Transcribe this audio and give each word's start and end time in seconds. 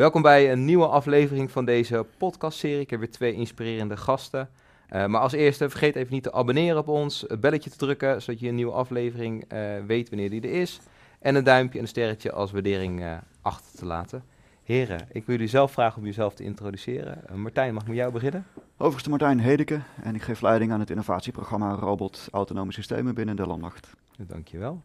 Welkom 0.00 0.22
bij 0.22 0.52
een 0.52 0.64
nieuwe 0.64 0.86
aflevering 0.86 1.50
van 1.50 1.64
deze 1.64 2.06
podcastserie. 2.16 2.80
Ik 2.80 2.90
heb 2.90 2.98
weer 2.98 3.10
twee 3.10 3.32
inspirerende 3.32 3.96
gasten. 3.96 4.48
Uh, 4.90 5.06
maar 5.06 5.20
als 5.20 5.32
eerste, 5.32 5.70
vergeet 5.70 5.96
even 5.96 6.12
niet 6.12 6.22
te 6.22 6.32
abonneren 6.32 6.78
op 6.78 6.88
ons, 6.88 7.24
het 7.28 7.40
belletje 7.40 7.70
te 7.70 7.76
drukken, 7.76 8.22
zodat 8.22 8.40
je 8.40 8.48
een 8.48 8.54
nieuwe 8.54 8.72
aflevering 8.72 9.52
uh, 9.52 9.84
weet 9.86 10.08
wanneer 10.08 10.30
die 10.30 10.40
er 10.40 10.60
is. 10.60 10.80
En 11.18 11.34
een 11.34 11.44
duimpje 11.44 11.78
en 11.78 11.84
een 11.84 11.90
sterretje 11.90 12.32
als 12.32 12.50
waardering 12.50 13.00
uh, 13.00 13.18
achter 13.40 13.78
te 13.78 13.86
laten. 13.86 14.24
Heren, 14.62 15.08
ik 15.12 15.26
wil 15.26 15.34
jullie 15.34 15.50
zelf 15.50 15.72
vragen 15.72 15.98
om 15.98 16.04
jezelf 16.04 16.34
te 16.34 16.44
introduceren. 16.44 17.40
Martijn, 17.40 17.72
mag 17.72 17.82
ik 17.82 17.88
met 17.88 17.96
jou 17.96 18.12
beginnen? 18.12 18.46
Overste 18.76 19.10
Martijn 19.10 19.40
Hedeke 19.40 19.80
en 20.02 20.14
ik 20.14 20.22
geef 20.22 20.40
leiding 20.40 20.72
aan 20.72 20.80
het 20.80 20.90
innovatieprogramma 20.90 21.74
Robot 21.74 22.28
Autonome 22.30 22.72
Systemen 22.72 23.14
binnen 23.14 23.36
de 23.36 23.46
Landmacht. 23.46 23.90
Dankjewel. 24.16 24.82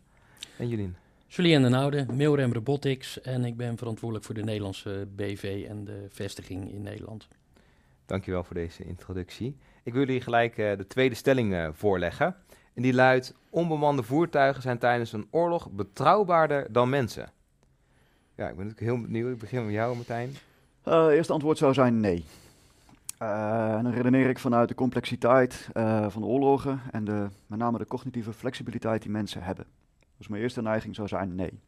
En 0.58 0.68
Julien? 0.68 1.05
Julien 1.28 1.62
de 1.62 1.78
Oude, 1.78 2.06
Mailrem 2.14 2.54
Robotics 2.54 3.22
en 3.22 3.46
ik 3.46 3.58
ben 3.58 3.78
verantwoordelijk 3.78 4.26
voor 4.26 4.36
de 4.36 4.44
Nederlandse 4.44 5.08
BV 5.16 5.66
en 5.70 5.86
de 5.86 6.06
vestiging 6.10 6.72
in 6.72 6.82
Nederland. 6.82 7.28
Dankjewel 8.06 8.44
voor 8.44 8.56
deze 8.56 8.84
introductie. 8.84 9.58
Ik 9.84 9.94
wil 9.94 10.06
jullie 10.06 10.22
gelijk 10.22 10.58
uh, 10.58 10.78
de 10.78 10.88
tweede 10.88 11.16
stelling 11.16 11.54
uh, 11.54 11.68
voorleggen. 11.72 12.36
En 12.74 12.82
die 12.82 12.94
luidt: 12.94 13.34
Onbemande 13.50 14.04
voertuigen 14.04 14.62
zijn 14.62 14.78
tijdens 14.78 15.14
een 15.14 15.28
oorlog 15.32 15.72
betrouwbaarder 15.72 16.68
dan 16.72 16.90
mensen. 16.90 17.30
Ja, 18.36 18.50
ik 18.50 18.56
ben 18.56 18.66
natuurlijk 18.66 18.98
heel 18.98 19.02
benieuwd. 19.02 19.34
Ik 19.34 19.40
begin 19.40 19.66
met 19.66 19.74
jou, 19.74 19.96
Martijn. 19.96 20.30
Uh, 20.88 21.08
eerste 21.08 21.34
antwoord 21.34 21.58
zou 21.58 21.74
zijn 21.74 22.00
nee. 22.00 22.26
en 23.18 23.84
dan 23.84 23.94
redeneer 23.94 24.30
ik 24.30 24.40
vanuit 24.40 24.70
de 24.70 24.76
complexiteit 24.76 25.70
van 26.08 26.22
de 26.22 26.28
oorlogen 26.28 26.82
en 26.92 27.04
de, 27.04 27.28
met 27.48 27.60
name 27.60 27.78
de 27.78 27.88
cognitieve 27.88 28.34
flexibiliteit 28.34 29.02
die 29.02 29.12
mensen 29.12 29.44
hebben. 29.44 29.66
Dus 30.18 30.28
mijn 30.28 30.42
eerste 30.42 30.62
neiging 30.62 30.96
zou 30.96 31.08
zijn 31.08 31.36
nee. 31.36 31.60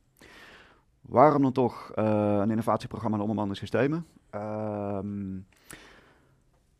Waarom 1.01 1.41
dan 1.41 1.51
toch 1.51 1.91
uh, 1.95 2.37
een 2.41 2.49
innovatieprogramma 2.49 3.17
in 3.17 3.23
onbemande 3.23 3.55
systemen? 3.55 4.05
Um, 4.35 5.45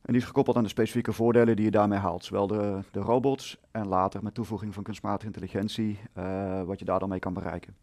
en 0.01 0.13
die 0.13 0.21
is 0.21 0.27
gekoppeld 0.27 0.57
aan 0.57 0.63
de 0.63 0.69
specifieke 0.69 1.13
voordelen 1.13 1.55
die 1.55 1.65
je 1.65 1.71
daarmee 1.71 1.99
haalt. 1.99 2.25
Zowel 2.25 2.47
de, 2.47 2.79
de 2.91 2.99
robots 2.99 3.57
en 3.71 3.87
later 3.87 4.23
met 4.23 4.33
toevoeging 4.33 4.73
van 4.73 4.83
kunstmatige 4.83 5.25
intelligentie, 5.25 5.99
uh, 6.17 6.61
wat 6.63 6.79
je 6.79 6.85
daar 6.85 6.99
dan 6.99 7.09
mee 7.09 7.19
kan 7.19 7.33
bereiken. 7.33 7.75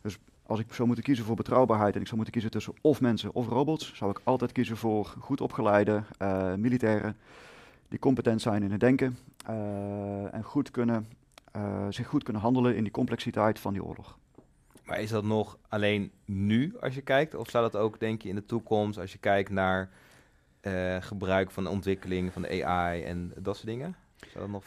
Dus 0.00 0.18
als 0.46 0.60
ik 0.60 0.72
zou 0.72 0.86
moeten 0.86 1.04
kiezen 1.04 1.24
voor 1.24 1.36
betrouwbaarheid 1.36 1.94
en 1.94 2.00
ik 2.00 2.06
zou 2.06 2.16
moeten 2.16 2.34
kiezen 2.34 2.50
tussen 2.50 2.74
of 2.80 3.00
mensen 3.00 3.34
of 3.34 3.48
robots, 3.48 3.94
zou 3.94 4.10
ik 4.10 4.20
altijd 4.24 4.52
kiezen 4.52 4.76
voor 4.76 5.14
goed 5.18 5.40
opgeleide 5.40 6.02
uh, 6.22 6.54
militairen 6.54 7.16
die 7.88 7.98
competent 7.98 8.40
zijn 8.42 8.62
in 8.62 8.70
het 8.70 8.80
denken 8.80 9.18
en 10.30 10.42
goed 10.42 10.70
kunnen 10.70 11.06
uh, 11.56 11.86
zich 11.88 12.06
goed 12.06 12.22
kunnen 12.22 12.42
handelen 12.42 12.76
in 12.76 12.82
die 12.82 12.92
complexiteit 12.92 13.58
van 13.58 13.72
die 13.72 13.84
oorlog. 13.84 14.18
Maar 14.84 15.00
is 15.00 15.10
dat 15.10 15.24
nog 15.24 15.58
alleen 15.68 16.12
nu 16.24 16.76
als 16.80 16.94
je 16.94 17.00
kijkt? 17.00 17.34
Of 17.34 17.50
zou 17.50 17.70
dat 17.70 17.80
ook, 17.80 18.00
denk 18.00 18.22
je, 18.22 18.28
in 18.28 18.34
de 18.34 18.46
toekomst 18.46 18.98
als 18.98 19.12
je 19.12 19.18
kijkt 19.18 19.50
naar 19.50 19.90
uh, 20.62 20.96
gebruik 21.00 21.50
van 21.50 21.64
de 21.64 21.70
ontwikkeling 21.70 22.32
van 22.32 22.42
de 22.42 22.64
AI 22.64 23.02
en 23.02 23.32
dat 23.36 23.56
soort 23.56 23.68
dingen? 23.68 23.96
Zou 24.16 24.38
dat 24.38 24.48
nog 24.48 24.64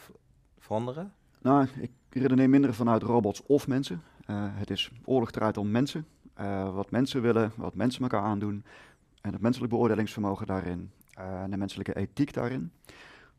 veranderen? 0.58 1.12
Nou, 1.40 1.66
ik 1.80 1.90
redeneer 2.10 2.50
minder 2.50 2.74
vanuit 2.74 3.02
robots 3.02 3.42
of 3.46 3.66
mensen. 3.66 4.02
Uh, 4.30 4.36
het 4.48 4.70
is 4.70 4.90
oorlog 5.04 5.30
draait 5.30 5.56
om 5.56 5.70
mensen. 5.70 6.06
wat 6.72 6.90
mensen 6.90 7.22
willen, 7.22 7.52
wat 7.56 7.74
mensen 7.74 8.02
elkaar 8.02 8.22
aandoen. 8.22 8.64
En 9.20 9.32
het 9.32 9.40
menselijk 9.40 9.72
beoordelingsvermogen 9.72 10.46
daarin. 10.46 10.90
en 11.14 11.50
de 11.50 11.56
menselijke 11.56 11.96
ethiek 11.96 12.32
daarin. 12.32 12.72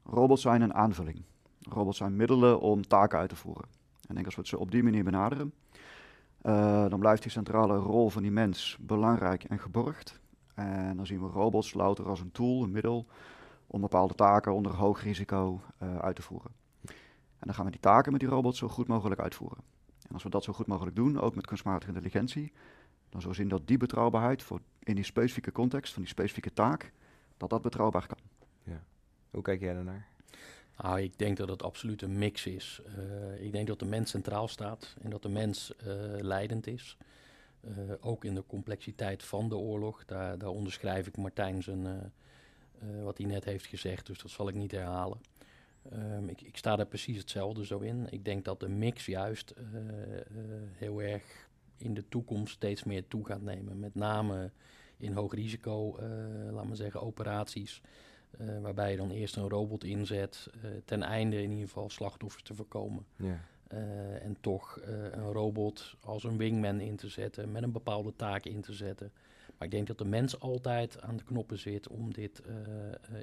Robots 0.04 0.42
zijn 0.42 0.62
een 0.62 0.74
aanvulling. 0.74 1.24
Robots 1.70 1.98
zijn 1.98 2.16
middelen 2.16 2.60
om 2.60 2.88
taken 2.88 3.20
uit 3.20 3.30
te 3.30 3.36
voeren. 3.36 3.66
En 4.08 4.08
ik 4.08 4.14
denk 4.14 4.26
als 4.26 4.36
we 4.36 4.42
het 4.42 4.50
zo 4.50 4.58
op 4.58 4.72
die 4.72 4.84
manier 4.84 5.04
benaderen, 5.04 5.54
uh, 6.44 6.90
dan 6.90 7.00
blijft 7.00 7.22
die 7.22 7.32
centrale 7.32 7.76
rol 7.76 8.10
van 8.10 8.22
die 8.22 8.32
mens 8.32 8.78
belangrijk 8.80 9.44
en 9.44 9.60
geborgd. 9.60 10.20
En 10.54 10.98
dan 10.98 11.06
zien 11.06 11.22
we 11.22 11.28
robots 11.28 11.74
louter 11.74 12.10
als 12.10 12.20
een 12.20 12.32
tool, 12.32 12.64
een 12.64 12.72
middel, 12.72 13.06
om 13.68 13.82
bepaalde 13.82 14.16
taken 14.16 14.54
onder 14.54 14.76
hoog 14.76 15.04
risico 15.04 15.62
uh, 15.84 15.98
uit 15.98 16.16
te 16.16 16.22
voeren. 16.22 16.52
En 17.40 17.46
dan 17.46 17.54
gaan 17.54 17.66
we 17.66 17.72
die 17.72 17.80
taken 17.80 18.12
met 18.12 18.22
die 18.22 18.30
robots 18.30 18.60
zo 18.60 18.68
goed 18.68 18.88
mogelijk 18.88 19.22
uitvoeren. 19.22 19.64
En 20.08 20.14
als 20.14 20.24
we 20.24 20.30
dat 20.30 20.44
zo 20.44 20.54
goed 20.54 20.68
mogelijk 20.68 20.96
doen, 20.96 21.20
ook 21.20 21.36
met 21.36 21.48
kunstmatige 21.48 21.92
intelligentie, 21.92 22.52
dan 23.10 23.22
zullen 23.22 23.36
we 23.36 23.42
zien 23.42 23.48
dat 23.50 23.68
die 23.68 23.78
betrouwbaarheid 23.78 24.44
voor 24.44 24.60
in 24.80 24.96
die 24.96 25.04
specifieke 25.04 25.52
context 25.52 25.94
van 25.94 26.02
die 26.02 26.12
specifieke 26.12 26.54
taak, 26.54 26.94
dat 27.38 27.50
dat 27.50 27.62
betrouwbaar 27.62 28.08
kan. 28.08 28.18
Ja. 28.64 28.84
Hoe 29.32 29.42
kijk 29.42 29.60
jij 29.60 29.74
daarnaar? 29.74 30.08
Nou, 30.82 31.02
ik 31.02 31.18
denk 31.18 31.38
dat 31.38 31.50
het 31.50 31.64
absoluut 31.64 32.02
een 32.02 32.18
mix 32.18 32.46
is. 32.46 32.82
Uh, 32.98 33.42
ik 33.42 33.52
denk 33.52 33.68
dat 33.68 33.80
de 33.80 33.86
mens 33.86 34.10
centraal 34.10 34.48
staat 34.48 34.96
en 35.02 35.10
dat 35.10 35.22
de 35.22 35.30
mens 35.30 35.74
uh, 35.88 35.94
leidend 36.22 36.68
is. 36.68 36.98
Uh, 37.62 37.94
ook 38.00 38.26
in 38.26 38.36
de 38.36 38.44
complexiteit 38.48 39.24
van 39.24 39.50
de 39.50 39.56
oorlog. 39.56 40.06
Daar, 40.06 40.38
daar 40.38 40.50
onderschrijf 40.50 41.08
ik 41.08 41.18
Martijn 41.18 41.64
zijn, 41.64 42.12
wat 43.04 43.18
hij 43.18 43.28
net 43.28 43.44
heeft 43.44 43.66
gezegd, 43.66 44.06
dus 44.06 44.22
dat 44.22 44.32
zal 44.32 44.48
ik 44.48 44.56
niet 44.56 44.72
herhalen. 44.72 45.22
Um, 45.94 46.30
ik, 46.30 46.42
ik, 46.42 46.58
sta 46.58 46.76
daar 46.76 46.86
precies 46.86 47.18
hetzelfde 47.18 47.66
zo 47.66 47.80
in. 47.80 48.08
Ik 48.10 48.26
denk 48.26 48.46
dat 48.46 48.60
de 48.60 48.70
mix 48.70 49.06
juist 49.06 49.54
heel 50.72 51.02
erg 51.02 51.50
in 51.78 51.94
de 51.94 52.08
toekomst 52.10 52.54
steeds 52.54 52.84
meer 52.84 53.08
toe 53.08 53.26
gaat 53.26 53.42
nemen. 53.42 53.80
Met 53.80 53.96
name 53.96 54.52
in 54.98 55.14
hoog 55.14 55.34
risico, 55.34 56.00
laten 56.52 56.70
we 56.70 56.76
zeggen, 56.76 57.02
operaties. 57.02 57.82
Uh, 58.42 58.60
waarbij 58.62 58.92
je 58.92 58.98
dan 58.98 59.12
eerst 59.12 59.36
een 59.36 59.50
robot 59.50 59.84
inzet, 59.84 60.50
uh, 60.56 60.72
ten 60.86 61.04
einde 61.04 61.42
in 61.42 61.50
ieder 61.50 61.68
geval 61.68 61.90
slachtoffers 61.90 62.44
te 62.44 62.56
voorkomen. 62.56 63.06
Ja. 63.16 63.40
Uh, 63.74 64.26
en 64.26 64.38
toch 64.42 64.80
een 65.12 65.32
robot 65.32 65.96
als 66.02 66.24
een 66.24 66.38
wingman 66.38 66.80
in 66.80 66.96
te 66.96 67.08
zetten, 67.08 67.52
met 67.52 67.64
een 67.64 67.72
bepaalde 67.72 68.14
taak 68.16 68.46
in 68.46 68.62
te 68.62 68.74
zetten. 68.74 69.12
Maar 69.58 69.68
ik 69.68 69.74
denk 69.74 69.88
dat 69.88 69.98
de 69.98 70.06
mens 70.06 70.40
altijd 70.40 71.02
aan 71.02 71.18
de 71.18 71.24
knoppen 71.24 71.60
zit 71.60 71.88
om 71.88 72.14
dit 72.14 72.42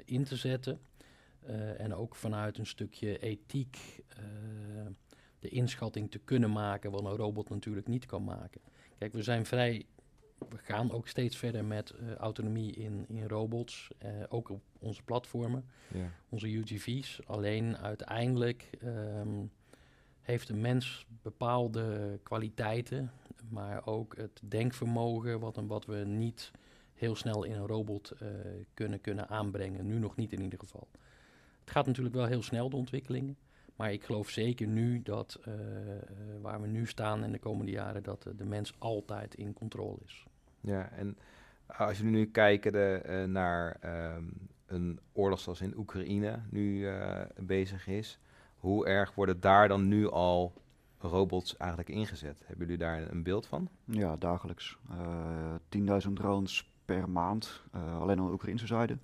in 0.05 0.23
te 0.23 0.35
zetten. 0.35 0.79
en 1.77 1.93
ook 1.93 2.15
vanuit 2.15 2.57
een 2.57 2.65
stukje 2.65 3.17
ethiek 3.17 4.03
de 5.39 5.49
inschatting 5.49 6.11
te 6.11 6.19
kunnen 6.19 6.51
maken, 6.51 6.91
wat 6.91 7.05
een 7.05 7.15
robot 7.15 7.49
natuurlijk 7.49 7.87
niet 7.87 8.05
kan 8.05 8.23
maken. 8.23 8.61
Kijk, 8.97 9.13
we 9.13 9.23
zijn 9.23 9.45
vrij 9.45 9.85
we 10.37 10.57
gaan 10.57 10.91
ook 10.91 11.07
steeds 11.07 11.37
verder 11.37 11.65
met 11.65 11.93
uh, 12.01 12.15
autonomie 12.15 12.73
in, 12.73 13.05
in 13.07 13.27
robots, 13.27 13.91
uh, 14.05 14.09
ook 14.29 14.49
op 14.49 14.61
onze 14.79 15.03
platformen, 15.03 15.65
ja. 15.93 16.11
onze 16.29 16.47
UGV's. 16.47 17.19
Alleen 17.25 17.77
uiteindelijk 17.77 18.69
um, 18.83 19.51
heeft 20.21 20.47
de 20.47 20.55
mens 20.55 21.05
bepaalde 21.21 22.19
kwaliteiten, 22.23 23.11
maar 23.49 23.87
ook 23.87 24.17
het 24.17 24.41
denkvermogen, 24.43 25.39
wat, 25.39 25.59
wat 25.67 25.85
we 25.85 25.95
niet 25.95 26.51
heel 26.93 27.15
snel 27.15 27.43
in 27.43 27.53
een 27.53 27.67
robot 27.67 28.11
uh, 28.21 28.29
kunnen, 28.73 29.01
kunnen 29.01 29.29
aanbrengen. 29.29 29.87
Nu 29.87 29.99
nog 29.99 30.15
niet 30.15 30.33
in 30.33 30.41
ieder 30.41 30.59
geval. 30.59 30.87
Het 31.59 31.71
gaat 31.71 31.85
natuurlijk 31.85 32.15
wel 32.15 32.25
heel 32.25 32.43
snel, 32.43 32.69
de 32.69 32.75
ontwikkelingen. 32.75 33.37
Maar 33.75 33.91
ik 33.91 34.03
geloof 34.03 34.29
zeker 34.29 34.67
nu 34.67 35.01
dat 35.01 35.39
uh, 35.47 35.53
waar 36.41 36.61
we 36.61 36.67
nu 36.67 36.87
staan 36.87 37.23
in 37.23 37.31
de 37.31 37.39
komende 37.39 37.71
jaren, 37.71 38.03
dat 38.03 38.27
de 38.37 38.45
mens 38.45 38.75
altijd 38.77 39.35
in 39.35 39.53
controle 39.53 39.97
is. 40.05 40.25
Ja, 40.59 40.89
en 40.89 41.17
als 41.65 41.97
je 41.97 42.03
nu 42.03 42.25
kijkt 42.25 42.71
de, 42.71 43.01
uh, 43.05 43.23
naar 43.23 43.77
um, 44.15 44.33
een 44.65 44.99
oorlog 45.13 45.39
zoals 45.39 45.61
in 45.61 45.77
Oekraïne 45.77 46.39
nu 46.49 46.79
uh, 46.79 47.21
bezig 47.37 47.87
is, 47.87 48.19
hoe 48.57 48.85
erg 48.85 49.15
worden 49.15 49.39
daar 49.39 49.67
dan 49.67 49.87
nu 49.87 50.09
al 50.09 50.53
robots 50.97 51.57
eigenlijk 51.57 51.89
ingezet? 51.89 52.41
Hebben 52.45 52.65
jullie 52.65 52.83
daar 52.83 53.11
een 53.11 53.23
beeld 53.23 53.47
van? 53.47 53.69
Ja, 53.83 54.15
dagelijks. 54.15 54.77
10.000 56.07 56.13
drones 56.13 56.71
per 56.85 57.09
maand, 57.09 57.63
alleen 57.71 58.19
aan 58.19 58.25
de 58.25 58.31
Oekraïnse 58.31 58.67
zijde 58.67 58.97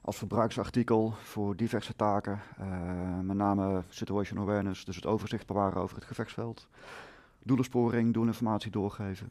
als 0.00 0.16
verbruiksartikel 0.16 1.14
voor 1.22 1.56
diverse 1.56 1.96
taken. 1.96 2.40
Uh, 2.60 2.66
met 3.22 3.36
name 3.36 3.82
situation 3.88 4.40
awareness, 4.40 4.84
dus 4.84 4.96
het 4.96 5.06
overzicht 5.06 5.46
bewaren 5.46 5.82
over 5.82 5.96
het 5.96 6.04
gevechtsveld. 6.04 6.68
Doelensporing, 7.42 8.12
doelinformatie 8.12 8.70
doorgeven. 8.70 9.30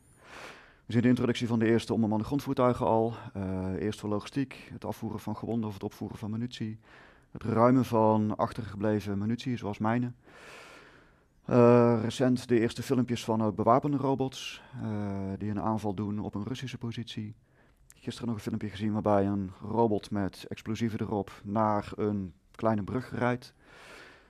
We 0.85 0.95
zien 0.95 1.01
de 1.01 1.07
introductie 1.07 1.47
van 1.47 1.59
de 1.59 1.65
eerste 1.65 1.93
onbemande 1.93 2.23
grondvoertuigen 2.23 2.85
al. 2.85 3.13
Uh, 3.37 3.73
eerst 3.79 3.99
voor 3.99 4.09
logistiek, 4.09 4.69
het 4.71 4.85
afvoeren 4.85 5.19
van 5.19 5.35
gewonden 5.35 5.67
of 5.67 5.73
het 5.73 5.83
opvoeren 5.83 6.17
van 6.17 6.31
munitie. 6.31 6.79
Het 7.31 7.43
ruimen 7.43 7.85
van 7.85 8.35
achtergebleven 8.37 9.17
munitie, 9.17 9.57
zoals 9.57 9.77
mijnen. 9.77 10.15
Uh, 11.49 11.99
recent 12.01 12.47
de 12.47 12.59
eerste 12.59 12.83
filmpjes 12.83 13.23
van 13.23 13.43
ook 13.43 13.55
bewapende 13.55 13.97
robots 13.97 14.61
die 15.37 15.49
een 15.49 15.61
aanval 15.61 15.93
doen 15.93 16.19
op 16.19 16.35
een 16.35 16.43
Russische 16.43 16.77
positie 16.77 17.35
gisteren 18.01 18.27
nog 18.27 18.37
een 18.37 18.43
filmpje 18.43 18.69
gezien 18.69 18.93
waarbij 18.93 19.27
een 19.27 19.51
robot 19.61 20.11
met 20.11 20.45
explosieven 20.47 20.99
erop 21.01 21.41
naar 21.43 21.91
een 21.95 22.33
kleine 22.51 22.83
brug 22.83 23.11
rijdt. 23.11 23.53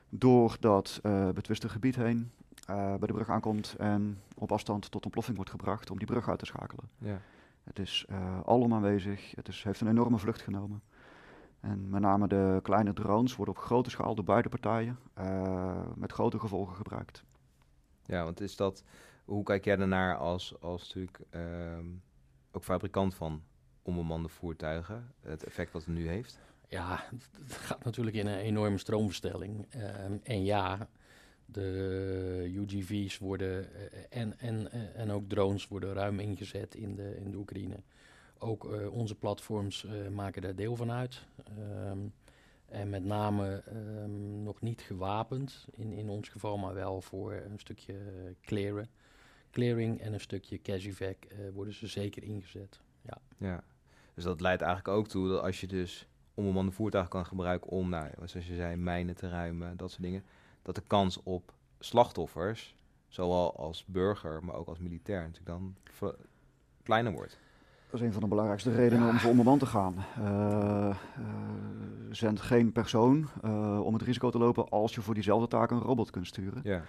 Door 0.10 0.58
dat 0.60 1.00
uh, 1.04 1.30
betwiste 1.30 1.70
gebied 1.70 1.96
heen 1.96 2.32
uh, 2.70 2.96
bij 2.96 3.08
de 3.08 3.14
brug 3.14 3.30
aankomt 3.30 3.76
en 3.78 4.22
op 4.36 4.52
afstand 4.52 4.92
tot 4.92 5.04
ontploffing 5.04 5.36
wordt 5.36 5.52
gebracht 5.52 5.90
om 5.90 5.98
die 5.98 6.08
brug 6.08 6.30
uit 6.30 6.40
te 6.40 6.46
schakelen. 6.46 6.90
Ja. 6.98 7.22
Het 7.64 7.80
is 7.80 8.06
uh, 8.10 8.40
alom 8.46 8.74
aanwezig, 8.74 9.32
het 9.36 9.48
is, 9.48 9.64
heeft 9.64 9.82
een 9.82 9.88
enorme 9.88 10.18
vlucht 10.18 10.42
genomen. 10.42 10.82
En 11.60 11.90
met 11.90 12.02
name 12.02 12.28
de 12.28 12.60
kleine 12.64 12.94
drones 12.94 13.36
worden 13.36 13.56
op 13.56 13.62
grote 13.62 13.90
schaal 13.90 14.16
door 14.16 14.26
beide 14.26 14.50
partijen 14.50 15.00
met 15.96 16.12
grote 16.12 16.40
gevolgen 16.40 16.76
gebruikt. 16.76 17.24
Ja, 18.06 18.24
want 18.24 18.42
is 18.42 18.56
dat, 18.56 18.84
hoe 19.26 19.44
kijk 19.44 19.66
jij 19.66 19.76
daarnaar 19.76 20.18
als, 20.18 20.62
als 20.62 20.82
natuurlijk... 20.82 21.20
Ehm, 21.30 21.86
ook 22.52 22.64
fabrikant 22.64 23.16
van 23.16 23.42
onbemande 23.82 24.30
voertuigen, 24.30 25.14
het 25.22 25.44
effect 25.44 25.72
wat 25.72 25.86
het 25.86 25.96
nu 25.96 26.08
heeft? 26.08 26.40
Ja, 26.68 27.04
het 27.44 27.54
gaat 27.54 27.84
natuurlijk 27.84 28.16
in 28.16 28.28
een 28.28 28.40
enorme 28.40 28.78
stroomverstelling. 28.78 29.66
Ehm, 29.70 30.18
en 30.24 30.44
ja, 30.44 30.90
de 31.52 32.52
UGV's 32.56 33.18
worden 33.18 33.74
eh, 33.74 34.20
en, 34.22 34.40
en, 34.40 34.72
eh, 34.72 35.00
en 35.00 35.12
ook 35.12 35.30
drones 35.30 35.68
worden 35.68 35.94
ruim 35.94 36.20
ingezet 36.20 36.76
in 36.76 36.96
de, 36.96 37.18
in 37.18 37.32
de 37.32 37.38
Oekraïne. 37.38 37.76
Ook 38.38 38.74
eh, 38.74 38.94
onze 38.94 39.16
platforms 39.16 39.88
maken 40.12 40.42
daar 40.42 40.56
deel 40.56 40.76
van 40.76 40.92
uit. 40.92 41.22
Ehm, 41.58 42.00
en 42.66 42.90
met 42.90 43.06
name 43.06 43.64
ehm, 43.66 44.44
nog 44.44 44.62
niet 44.62 44.82
gewapend, 44.82 45.68
in, 45.72 45.94
in 45.94 46.10
ons 46.10 46.30
geval, 46.30 46.58
maar 46.58 46.74
wel 46.74 47.02
voor 47.02 47.34
een 47.34 47.60
stukje 47.60 47.96
clearen. 48.42 48.90
Clearing 49.52 50.02
en 50.02 50.14
een 50.14 50.20
stukje 50.20 50.62
cashyvac 50.62 51.18
worden 51.54 51.74
ze 51.74 51.88
zeker 51.88 52.24
ingezet. 52.24 52.80
Ja. 53.10 53.48
ja, 53.48 53.64
dus 54.14 54.24
dat 54.24 54.42
leidt 54.42 54.62
eigenlijk 54.62 54.98
ook 54.98 55.08
toe 55.08 55.28
dat 55.28 55.42
als 55.42 55.62
je 55.62 55.68
dus 55.68 56.08
onbemande 56.34 56.72
voertuigen 56.72 57.12
kan 57.12 57.26
gebruiken 57.26 57.70
om, 57.70 57.90
nou, 57.90 58.10
zoals 58.16 58.48
je 58.48 58.56
zei, 58.56 58.76
mijnen 58.76 59.16
te 59.16 59.30
ruimen, 59.30 59.78
dat 59.78 59.90
soort 59.90 60.04
dingen 60.04 60.24
dat 60.62 60.76
de 60.76 60.84
kans 60.88 61.24
op 61.24 61.54
slachtoffers, 61.80 62.76
zowel 63.08 63.58
als 63.58 63.86
burger, 63.86 64.44
maar 64.44 64.56
ook 64.56 64.68
als 64.68 64.80
militair, 64.80 65.22
natuurlijk 65.22 65.48
dan 65.48 65.76
kleiner 66.84 67.12
wordt. 67.12 67.38
Dat 67.90 68.00
is 68.00 68.06
een 68.06 68.14
van 68.14 68.22
de 68.22 68.28
belangrijkste 68.28 68.72
redenen 68.72 69.10
om 69.10 69.18
voor 69.18 69.30
onbemand 69.30 69.60
te 69.60 69.66
gaan. 69.66 70.06
Uh, 70.20 70.96
zend 72.10 72.42
geen 72.42 72.72
persoon 72.72 73.30
uh, 73.46 73.86
om 73.86 73.94
het 73.94 74.04
risico 74.04 74.30
te 74.30 74.38
lopen 74.38 74.70
als 74.70 74.96
je 74.96 75.02
voor 75.02 75.14
diezelfde 75.14 75.48
taak 75.48 75.72
een 75.72 75.80
robot 75.80 76.10
kunt 76.10 76.28
sturen. 76.28 76.62
Ja. 76.64 76.82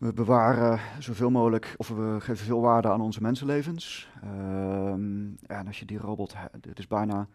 We 0.00 0.12
bewaren 0.12 0.80
zoveel 0.98 1.30
mogelijk, 1.30 1.74
of 1.76 1.88
we 1.88 2.16
geven 2.20 2.44
veel 2.44 2.60
waarde 2.60 2.88
aan 2.88 3.00
onze 3.00 3.22
mensenlevens. 3.22 4.10
Ehm, 4.22 5.28
en 5.46 5.66
als 5.66 5.78
je 5.78 5.84
die 5.84 5.98
robot, 5.98 6.34
het 6.50 6.78
is 6.78 6.86
bijna 6.86 7.28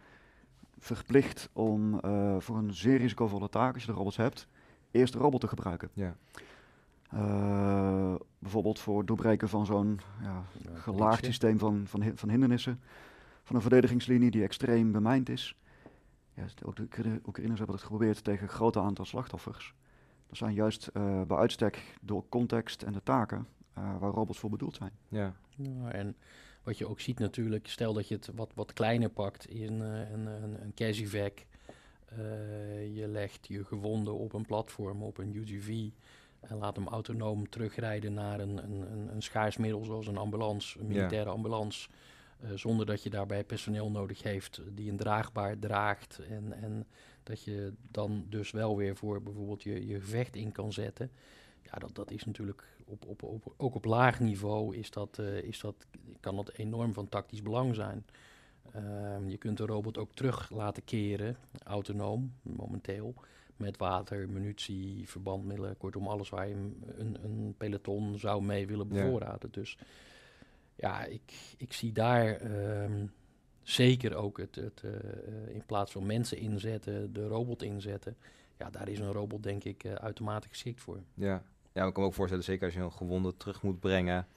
verplicht 0.77 1.49
om 1.53 1.99
voor 2.39 2.57
een 2.57 2.73
zeer 2.73 2.97
risicovolle 2.97 3.49
taak, 3.49 3.73
als 3.73 3.83
je 3.83 3.91
de 3.91 3.97
robots 3.97 4.17
hebt, 4.17 4.47
eerst 4.91 5.13
de 5.13 5.19
robot 5.19 5.41
te 5.41 5.47
gebruiken. 5.47 5.89
Ja. 5.93 6.15
Uh, 7.13 8.15
bijvoorbeeld 8.39 8.79
voor 8.79 9.05
doorbreken 9.05 9.49
van 9.49 9.65
zo'n 9.65 9.99
ja, 10.21 10.43
gelaagd 10.73 11.25
systeem 11.25 11.59
van, 11.59 11.83
van, 11.87 12.11
van 12.15 12.29
hindernissen. 12.29 12.79
Van 13.43 13.55
een 13.55 13.61
verdedigingslinie 13.61 14.31
die 14.31 14.43
extreem 14.43 14.91
bemijnd 14.91 15.29
is. 15.29 15.55
Ja, 16.33 16.43
ook 16.63 16.75
de 16.75 17.21
Oekraïners 17.25 17.57
hebben 17.57 17.75
het 17.75 17.85
geprobeerd 17.85 18.23
tegen 18.23 18.43
een 18.43 18.53
groot 18.53 18.77
aantal 18.77 19.05
slachtoffers. 19.05 19.73
Dat 20.27 20.37
zijn 20.37 20.53
juist 20.53 20.89
uh, 20.93 21.21
bij 21.21 21.37
uitstek 21.37 21.97
door 22.01 22.23
context 22.29 22.83
en 22.83 22.93
de 22.93 23.03
taken 23.03 23.47
uh, 23.77 23.97
waar 23.99 24.11
robots 24.11 24.39
voor 24.39 24.49
bedoeld 24.49 24.75
zijn. 24.75 24.91
Ja. 25.07 25.33
ja. 25.55 25.91
en 25.91 26.15
wat 26.63 26.77
je 26.77 26.87
ook 26.87 26.99
ziet 26.99 27.19
natuurlijk, 27.19 27.67
stel 27.67 27.93
dat 27.93 28.07
je 28.07 28.15
het 28.15 28.29
wat, 28.35 28.51
wat 28.53 28.73
kleiner 28.73 29.09
pakt 29.09 29.47
in 29.47 29.79
een, 29.79 30.25
een, 30.25 30.61
een 30.61 30.73
Casivac 30.73 31.45
uh, 32.19 32.95
je 32.95 33.07
legt 33.07 33.47
je 33.47 33.65
gewonden 33.65 34.13
op 34.13 34.33
een 34.33 34.45
platform, 34.45 35.03
op 35.03 35.17
een 35.17 35.35
UGV. 35.35 35.89
En 36.39 36.57
laat 36.57 36.75
hem 36.75 36.87
autonoom 36.87 37.49
terugrijden 37.49 38.13
naar 38.13 38.39
een, 38.39 38.63
een, 38.63 39.09
een 39.13 39.21
schaars 39.21 39.57
middel 39.57 39.83
zoals 39.83 40.07
een 40.07 40.17
ambulance, 40.17 40.79
een 40.79 40.87
militaire 40.87 41.29
ambulance. 41.29 41.89
Uh, 42.43 42.49
zonder 42.55 42.85
dat 42.85 43.03
je 43.03 43.09
daarbij 43.09 43.43
personeel 43.43 43.91
nodig 43.91 44.23
heeft 44.23 44.61
die 44.71 44.91
een 44.91 44.97
draagbaar 44.97 45.59
draagt. 45.59 46.19
En, 46.29 46.53
en 46.53 46.87
dat 47.23 47.43
je 47.43 47.73
dan 47.91 48.25
dus 48.29 48.51
wel 48.51 48.77
weer 48.77 48.95
voor 48.95 49.21
bijvoorbeeld 49.21 49.63
je, 49.63 49.87
je 49.87 49.99
gevecht 49.99 50.35
in 50.35 50.51
kan 50.51 50.73
zetten. 50.73 51.11
Ja, 51.61 51.71
dat, 51.77 51.95
dat 51.95 52.11
is 52.11 52.25
natuurlijk 52.25 52.67
op, 52.85 53.05
op, 53.05 53.23
op, 53.23 53.53
ook 53.57 53.75
op 53.75 53.85
laag 53.85 54.19
niveau 54.19 54.75
is 54.75 54.91
dat, 54.91 55.17
uh, 55.19 55.37
is 55.41 55.59
dat, 55.59 55.75
kan 56.19 56.35
dat 56.35 56.51
enorm 56.51 56.93
van 56.93 57.09
tactisch 57.09 57.41
belang 57.41 57.75
zijn. 57.75 58.05
Ehm, 58.71 59.29
je 59.29 59.37
kunt 59.37 59.57
de 59.57 59.65
robot 59.65 59.97
ook 59.97 60.13
terug 60.13 60.49
laten 60.49 60.83
keren, 60.83 61.37
autonoom 61.63 62.33
momenteel, 62.41 63.13
met 63.57 63.77
water, 63.77 64.29
munitie, 64.29 65.09
verbandmiddelen, 65.09 65.77
kortom 65.77 66.07
alles 66.07 66.29
waar 66.29 66.47
je 66.47 66.53
een, 66.97 67.17
een 67.23 67.55
peloton 67.57 68.19
zou 68.19 68.43
mee 68.43 68.67
willen 68.67 68.87
bevoorraden. 68.87 69.51
Dus 69.51 69.77
ja, 70.75 71.03
ik, 71.03 71.33
ik 71.57 71.73
zie 71.73 71.91
daar 71.91 72.35
ehm, 72.35 73.05
zeker 73.61 74.15
ook 74.15 74.37
het, 74.37 74.55
het 74.55 74.81
uh, 74.85 74.91
in 75.53 75.63
plaats 75.65 75.91
van 75.91 76.05
mensen 76.05 76.37
inzetten, 76.37 77.13
de 77.13 77.27
robot 77.27 77.63
inzetten. 77.63 78.15
Ja, 78.57 78.69
daar 78.69 78.87
is 78.87 78.99
een 78.99 79.11
robot 79.11 79.43
denk 79.43 79.63
ik 79.63 79.83
uh, 79.83 79.93
uitermate 79.93 80.47
geschikt 80.47 80.81
voor. 80.81 80.99
Ja. 81.13 81.43
ja, 81.71 81.85
ik 81.85 81.93
kan 81.93 82.03
me 82.03 82.09
ook 82.09 82.13
voorstellen, 82.13 82.43
zeker 82.43 82.65
als 82.65 82.73
je 82.73 82.79
een 82.79 82.91
gewonde 82.91 83.37
terug 83.37 83.61
moet 83.61 83.79
brengen 83.79 84.27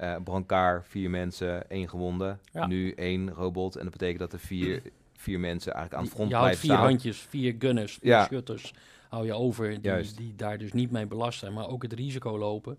uh, 0.00 0.16
brancard, 0.24 0.86
vier 0.88 1.10
mensen, 1.10 1.70
één 1.70 1.88
gewonde. 1.88 2.36
Nu 2.66 2.92
één 2.92 3.30
robot. 3.30 3.76
En 3.76 3.82
dat 3.82 3.92
betekent 3.92 4.18
dat 4.18 4.32
er 4.32 4.38
vier, 4.38 4.82
vier 5.16 5.40
mensen 5.40 5.72
eigenlijk 5.72 6.02
aan 6.02 6.08
het 6.08 6.16
front 6.16 6.28
blijven 6.28 6.64
staan. 6.64 6.76
vier 6.76 6.86
handjes, 6.86 7.18
vier 7.18 7.54
gunners, 7.58 7.94
vier 7.94 8.10
ja. 8.10 8.24
schutters 8.24 8.74
hou 9.08 9.26
je 9.26 9.32
over 9.32 9.82
die, 9.82 10.14
die, 10.16 10.34
daar 10.36 10.58
dus 10.58 10.72
niet 10.72 10.90
mee 10.90 11.06
belast 11.06 11.38
zijn. 11.38 11.52
Maar 11.52 11.68
ook 11.68 11.82
het 11.82 11.92
risico 11.92 12.38
lopen 12.38 12.78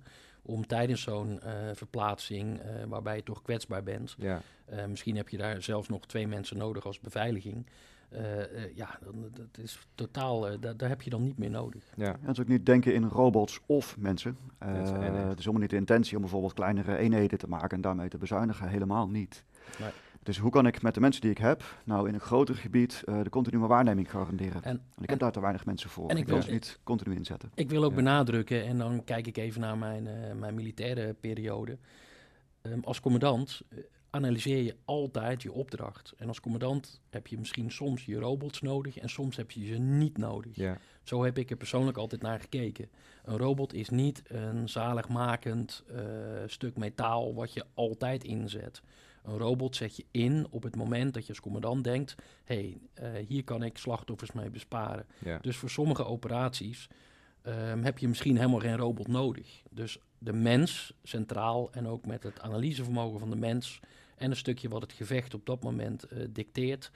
om 0.51 0.67
tijdens 0.67 1.01
zo'n 1.01 1.39
uh, 1.45 1.51
verplaatsing, 1.73 2.59
uh, 2.59 2.65
waarbij 2.87 3.15
je 3.15 3.23
toch 3.23 3.41
kwetsbaar 3.41 3.83
bent. 3.83 4.15
Ja. 4.17 4.41
misschien 4.87 5.15
heb 5.15 5.29
je 5.29 5.37
daar 5.37 5.61
zelfs 5.61 5.87
nog 5.87 6.05
twee 6.05 6.27
mensen 6.27 6.57
nodig 6.57 6.85
als 6.85 6.99
beveiliging. 6.99 7.65
Uh, 8.13 8.75
ja, 8.75 8.99
dat 9.31 9.57
is 9.63 9.87
totaal, 9.95 10.51
uh, 10.51 10.57
daar, 10.59 10.77
daar, 10.77 10.89
heb 10.89 11.01
je 11.01 11.09
dan 11.09 11.23
niet 11.23 11.37
meer 11.37 11.49
nodig. 11.49 11.83
Ja. 11.95 12.15
En 12.23 12.39
ook 12.39 12.47
niet 12.47 12.65
denken 12.65 12.93
in 12.93 13.03
robots 13.03 13.59
of 13.65 13.97
mensen. 13.97 14.37
mensen 14.59 15.01
het 15.01 15.39
is 15.39 15.45
helemaal 15.45 15.61
niet 15.61 15.69
de 15.69 15.75
intentie 15.75 16.15
om 16.15 16.21
bijvoorbeeld 16.21 16.53
kleinere 16.53 16.97
eenheden 16.97 17.37
te 17.37 17.47
maken 17.47 17.75
en 17.75 17.81
daarmee 17.81 18.09
te 18.09 18.17
bezuinigen. 18.17 18.67
Helemaal 18.67 19.07
niet. 19.07 19.43
Nee. 19.79 19.89
Dus 20.23 20.37
hoe 20.37 20.51
kan 20.51 20.67
ik 20.67 20.81
met 20.81 20.93
de 20.93 20.99
mensen 20.99 21.21
die 21.21 21.31
ik 21.31 21.37
heb, 21.37 21.63
nou 21.83 22.07
in 22.07 22.13
een 22.13 22.19
groter 22.19 22.55
gebied, 22.55 23.03
de 23.05 23.29
continue 23.29 23.67
waarneming 23.67 24.11
garanderen? 24.11 24.63
En, 24.63 24.81
en 24.95 25.03
ik 25.03 25.09
heb 25.09 25.19
daar 25.19 25.31
te 25.31 25.41
weinig 25.41 25.65
mensen 25.65 25.89
voor. 25.89 26.09
En 26.09 26.17
ik, 26.17 26.27
wil 26.27 26.41
ze 26.41 26.51
niet 26.51 26.79
continu 26.83 27.15
inzetten. 27.15 27.51
Ik 27.55 27.69
wil 27.69 27.83
ook 27.83 27.95
benadrukken, 27.95 28.65
en 28.65 28.77
dan 28.77 29.03
kijk 29.03 29.27
ik 29.27 29.37
even 29.37 29.61
naar 29.61 29.77
mijn, 29.77 30.07
mijn 30.39 30.55
militaire 30.55 31.13
periode. 31.13 31.77
Um, 32.61 32.83
als 32.83 32.99
commandant 32.99 33.61
analyseer 34.11 34.63
je 34.63 34.75
altijd 34.85 35.41
je 35.41 35.51
opdracht. 35.51 36.13
En 36.17 36.27
als 36.27 36.39
commandant 36.39 37.01
heb 37.09 37.27
je 37.27 37.37
misschien 37.37 37.71
soms 37.71 38.05
je 38.05 38.19
robots 38.19 38.61
nodig 38.61 38.97
en 38.97 39.09
soms 39.09 39.37
heb 39.37 39.51
je 39.51 39.65
ze 39.65 39.73
niet 39.73 40.17
nodig. 40.17 40.55
Ja. 40.55 40.77
Zo 41.03 41.23
heb 41.23 41.37
ik 41.37 41.49
er 41.49 41.57
persoonlijk 41.57 41.97
altijd 41.97 42.21
naar 42.21 42.39
gekeken. 42.39 42.89
Een 43.23 43.37
robot 43.37 43.73
is 43.73 43.89
niet 43.89 44.23
een 44.27 44.69
zaligmakend 44.69 45.83
uh, 45.91 45.99
stuk 46.45 46.77
metaal 46.77 47.33
wat 47.33 47.53
je 47.53 47.65
altijd 47.73 48.23
inzet. 48.23 48.81
Een 49.23 49.37
robot 49.37 49.75
zet 49.75 49.95
je 49.95 50.05
in 50.11 50.47
op 50.49 50.63
het 50.63 50.75
moment 50.75 51.13
dat 51.13 51.23
je 51.23 51.29
als 51.29 51.39
commandant 51.39 51.83
denkt: 51.83 52.15
hé, 52.43 52.77
hey, 52.95 53.13
uh, 53.19 53.27
hier 53.27 53.43
kan 53.43 53.63
ik 53.63 53.77
slachtoffers 53.77 54.31
mee 54.31 54.49
besparen. 54.49 55.05
Ja. 55.19 55.37
Dus 55.41 55.57
voor 55.57 55.69
sommige 55.69 56.05
operaties 56.05 56.89
um, 57.47 57.83
heb 57.83 57.97
je 57.97 58.07
misschien 58.07 58.37
helemaal 58.37 58.59
geen 58.59 58.77
robot 58.77 59.07
nodig. 59.07 59.61
Dus 59.69 59.99
de 60.17 60.33
mens 60.33 60.93
centraal 61.03 61.71
en 61.71 61.87
ook 61.87 62.05
met 62.05 62.23
het 62.23 62.39
analysevermogen 62.39 63.19
van 63.19 63.29
de 63.29 63.35
mens 63.35 63.79
en 64.17 64.29
een 64.29 64.35
stukje 64.35 64.69
wat 64.69 64.81
het 64.81 64.93
gevecht 64.93 65.33
op 65.33 65.45
dat 65.45 65.63
moment 65.63 66.05
uh, 66.13 66.23
dicteert. 66.29 66.91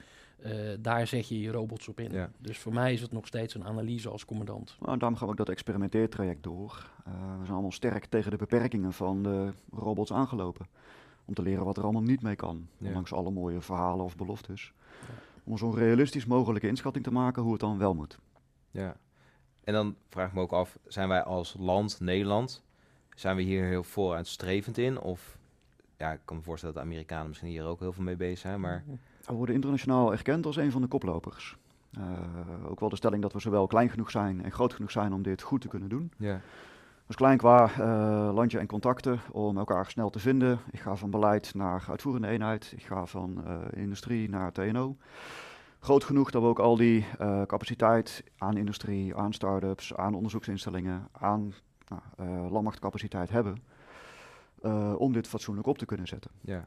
Uh, 0.46 0.52
daar 0.80 1.06
zet 1.06 1.28
je 1.28 1.40
je 1.40 1.50
robots 1.50 1.88
op 1.88 2.00
in. 2.00 2.12
Ja. 2.12 2.30
Dus 2.38 2.58
voor 2.58 2.72
mij 2.72 2.92
is 2.92 3.00
het 3.00 3.12
nog 3.12 3.26
steeds 3.26 3.54
een 3.54 3.64
analyse 3.64 4.08
als 4.08 4.24
commandant. 4.24 4.76
Nou, 4.80 4.98
daarom 4.98 5.18
gaan 5.18 5.26
we 5.26 5.32
ook 5.32 5.38
dat 5.38 5.48
experimenteertraject 5.48 6.42
door. 6.42 6.90
Uh, 7.08 7.12
we 7.12 7.42
zijn 7.42 7.52
allemaal 7.52 7.72
sterk 7.72 8.04
tegen 8.04 8.30
de 8.30 8.36
beperkingen 8.36 8.92
van 8.92 9.22
de 9.22 9.52
robots 9.70 10.12
aangelopen. 10.12 10.66
Om 11.26 11.34
te 11.34 11.42
leren 11.42 11.64
wat 11.64 11.76
er 11.76 11.82
allemaal 11.82 12.02
niet 12.02 12.22
mee 12.22 12.36
kan. 12.36 12.68
Ja. 12.78 12.86
Ondanks 12.86 13.12
alle 13.12 13.30
mooie 13.30 13.60
verhalen 13.60 14.04
of 14.04 14.16
beloftes. 14.16 14.72
Ja. 15.06 15.14
Om 15.44 15.58
zo'n 15.58 15.74
realistisch 15.74 16.26
mogelijke 16.26 16.68
inschatting 16.68 17.04
te 17.04 17.12
maken 17.12 17.42
hoe 17.42 17.52
het 17.52 17.60
dan 17.60 17.78
wel 17.78 17.94
moet. 17.94 18.18
Ja. 18.70 18.96
En 19.64 19.72
dan 19.72 19.96
vraag 20.08 20.28
ik 20.28 20.34
me 20.34 20.40
ook 20.40 20.52
af, 20.52 20.78
zijn 20.86 21.08
wij 21.08 21.22
als 21.22 21.54
land, 21.58 22.00
Nederland, 22.00 22.64
zijn 23.14 23.36
we 23.36 23.42
hier 23.42 23.64
heel 23.64 23.82
vooruitstrevend 23.82 24.78
in? 24.78 25.00
Of 25.00 25.38
ja, 25.96 26.12
ik 26.12 26.20
kan 26.24 26.36
me 26.36 26.42
voorstellen 26.42 26.74
dat 26.74 26.84
de 26.84 26.90
Amerikanen 26.90 27.28
misschien 27.28 27.50
hier 27.50 27.64
ook 27.64 27.80
heel 27.80 27.92
veel 27.92 28.04
mee 28.04 28.16
bezig 28.16 28.38
zijn, 28.38 28.60
maar... 28.60 28.84
We 29.26 29.34
worden 29.34 29.54
internationaal 29.54 30.12
erkend 30.12 30.46
als 30.46 30.56
een 30.56 30.70
van 30.70 30.80
de 30.80 30.86
koplopers. 30.86 31.56
Uh, 31.98 32.70
ook 32.70 32.80
wel 32.80 32.88
de 32.88 32.96
stelling 32.96 33.22
dat 33.22 33.32
we 33.32 33.40
zowel 33.40 33.66
klein 33.66 33.90
genoeg 33.90 34.10
zijn 34.10 34.44
en 34.44 34.52
groot 34.52 34.74
genoeg 34.74 34.90
zijn 34.90 35.12
om 35.12 35.22
dit 35.22 35.42
goed 35.42 35.60
te 35.60 35.68
kunnen 35.68 35.88
doen. 35.88 36.12
Ja. 36.16 36.40
Dus 37.06 37.16
klein 37.16 37.38
qua 37.38 37.70
uh, 37.70 38.34
landje 38.34 38.58
en 38.58 38.66
contacten 38.66 39.20
om 39.32 39.58
elkaar 39.58 39.86
snel 39.86 40.10
te 40.10 40.18
vinden. 40.18 40.58
Ik 40.70 40.80
ga 40.80 40.96
van 40.96 41.10
beleid 41.10 41.54
naar 41.54 41.84
uitvoerende 41.88 42.28
eenheid. 42.28 42.72
Ik 42.76 42.82
ga 42.82 43.06
van 43.06 43.42
uh, 43.46 43.82
industrie 43.82 44.28
naar 44.28 44.52
TNO. 44.52 44.96
Groot 45.80 46.04
genoeg 46.04 46.30
dat 46.30 46.42
we 46.42 46.48
ook 46.48 46.58
al 46.58 46.76
die 46.76 47.06
capaciteit 47.46 48.24
aan 48.38 48.56
industrie, 48.56 49.16
aan 49.16 49.32
start-ups, 49.32 49.94
aan 49.94 50.14
onderzoeksinstellingen, 50.14 51.08
aan 51.12 51.52
nou, 51.88 52.50
landmachtcapaciteit 52.50 53.30
hebben. 53.30 53.62
Om 54.96 55.12
dit 55.12 55.28
fatsoenlijk 55.28 55.66
op 55.66 55.78
te 55.78 55.86
kunnen 55.86 56.06
zetten. 56.06 56.30
Ja. 56.40 56.64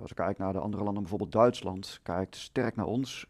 Als 0.00 0.10
ik 0.10 0.16
kijk 0.16 0.38
naar 0.38 0.52
de 0.52 0.58
andere 0.58 0.82
landen, 0.82 1.02
bijvoorbeeld 1.02 1.32
Duitsland, 1.32 2.00
kijkt 2.02 2.36
sterk 2.36 2.76
naar 2.76 2.86
ons 2.86 3.26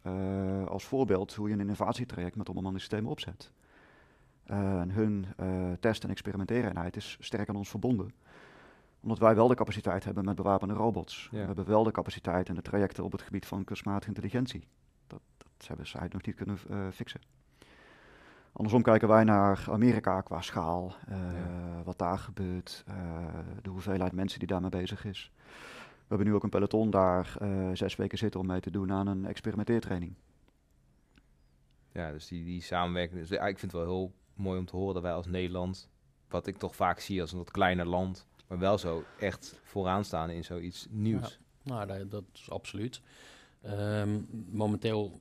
als 0.69 0.85
voorbeeld 0.85 1.35
hoe 1.35 1.49
je 1.49 1.55
een 1.55 1.61
innovatietraject 1.61 2.37
met 2.37 2.49
onbemande 2.49 2.79
systemen 2.79 3.11
opzet. 3.11 3.53
En 4.47 4.91
hun 4.91 5.27
test- 5.81 6.05
en 6.05 6.11
experimenterenheid 6.11 6.97
is 6.97 7.17
sterk 7.21 7.49
aan 7.49 7.57
ons 7.57 7.69
verbonden. 7.71 8.13
Omdat 9.01 9.19
wij 9.19 9.35
wel 9.35 9.49
de 9.49 9.55
capaciteit 9.55 10.05
hebben 10.05 10.25
met 10.25 10.37
bewapende 10.37 10.75
robots. 10.75 11.29
Ja. 11.31 11.39
We 11.41 11.47
hebben 11.47 11.67
wel 11.67 11.85
de 11.85 11.91
capaciteit 11.91 12.49
en 12.49 12.55
de 12.55 12.63
trajecten 12.63 13.05
op 13.05 13.13
het 13.13 13.23
gebied 13.23 13.47
van 13.47 13.65
kunstmatige 13.65 14.09
intelligentie. 14.09 14.67
Dat, 15.07 15.21
dat 15.39 15.69
hebben 15.69 15.87
zij 15.87 16.09
nog 16.13 16.27
niet 16.27 16.35
kunnen 16.37 16.59
eh, 16.71 16.79
fixen. 16.93 17.21
Andersom 18.53 18.83
kijken 18.83 19.09
wij 19.09 19.25
naar 19.25 19.67
Amerika 19.71 20.21
qua 20.21 20.41
schaal, 20.41 20.95
eh, 21.09 21.17
Ja. 21.19 21.83
wat 21.85 21.99
daar 21.99 22.19
gebeurt, 22.19 22.85
eh, 22.87 22.95
de 23.63 23.71
hoeveelheid 23.71 24.13
mensen 24.13 24.39
die 24.39 24.49
daarmee 24.49 24.71
bezig 24.71 25.05
is. 25.05 25.33
We 25.99 26.05
hebben 26.15 26.27
nu 26.27 26.35
ook 26.35 26.43
een 26.43 26.51
peloton 26.51 26.91
daar 26.91 27.37
eh, 27.41 27.71
zes 27.73 27.97
weken 27.97 28.19
zitten 28.19 28.41
om 28.41 28.47
mee 28.47 28.61
te 28.61 28.71
doen 28.71 28.93
aan 28.93 29.07
een 29.07 29.27
experimenteertraining. 29.27 30.15
Ja, 31.93 32.13
dus 32.13 32.29
die, 32.29 32.45
die 32.45 32.63
samenwerking. 32.63 33.21
Dus, 33.21 33.29
ja, 33.29 33.47
ik 33.47 33.59
vind 33.59 33.73
het 33.73 33.81
wel 33.81 33.91
heel 33.91 34.13
mooi 34.37 34.59
om 34.59 34.67
te 34.67 34.77
horen 34.77 34.95
dat 34.95 35.03
wij 35.03 35.13
als 35.13 35.27
Nederland, 35.27 35.89
wat 36.29 36.47
ik 36.47 36.57
toch 36.57 36.77
vaak 36.77 37.01
zie 37.01 37.21
als 37.21 37.33
een 37.33 37.39
wat 37.39 37.51
kleiner 37.51 37.87
land, 37.87 38.27
maar 38.47 38.59
wel 38.59 38.79
zo 38.79 39.05
echt 39.19 39.61
vooraan 39.63 40.05
staan 40.05 40.31
in 40.31 40.45
zoiets 40.45 40.87
nieuws. 40.91 41.39
Nou, 41.63 41.87
dat, 41.87 42.11
dat 42.11 42.25
is 42.33 42.51
absoluut. 42.51 43.01
Ehm, 43.63 44.21
momenteel 44.51 45.21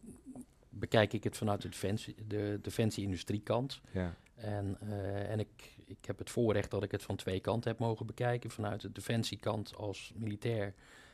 bekijk 0.69 1.13
ik 1.13 1.23
het 1.23 1.37
vanuit 1.37 1.61
de, 1.61 1.69
defensie, 1.69 2.15
de 2.27 2.59
defensie-industriekant. 2.61 3.81
Ja. 3.91 4.15
En, 4.35 4.77
eh, 4.79 5.31
en 5.31 5.39
ik, 5.39 5.75
ik 5.85 6.05
heb 6.05 6.17
het 6.17 6.29
voorrecht 6.29 6.71
dat 6.71 6.83
ik 6.83 6.91
het 6.91 7.03
van 7.03 7.15
twee 7.15 7.39
kanten 7.39 7.69
heb 7.69 7.79
mogen 7.79 8.05
bekijken. 8.05 8.49
Vanuit 8.49 8.81
de 8.81 8.91
defensiekant 8.91 9.75
als 9.75 10.13
militair 10.15 10.73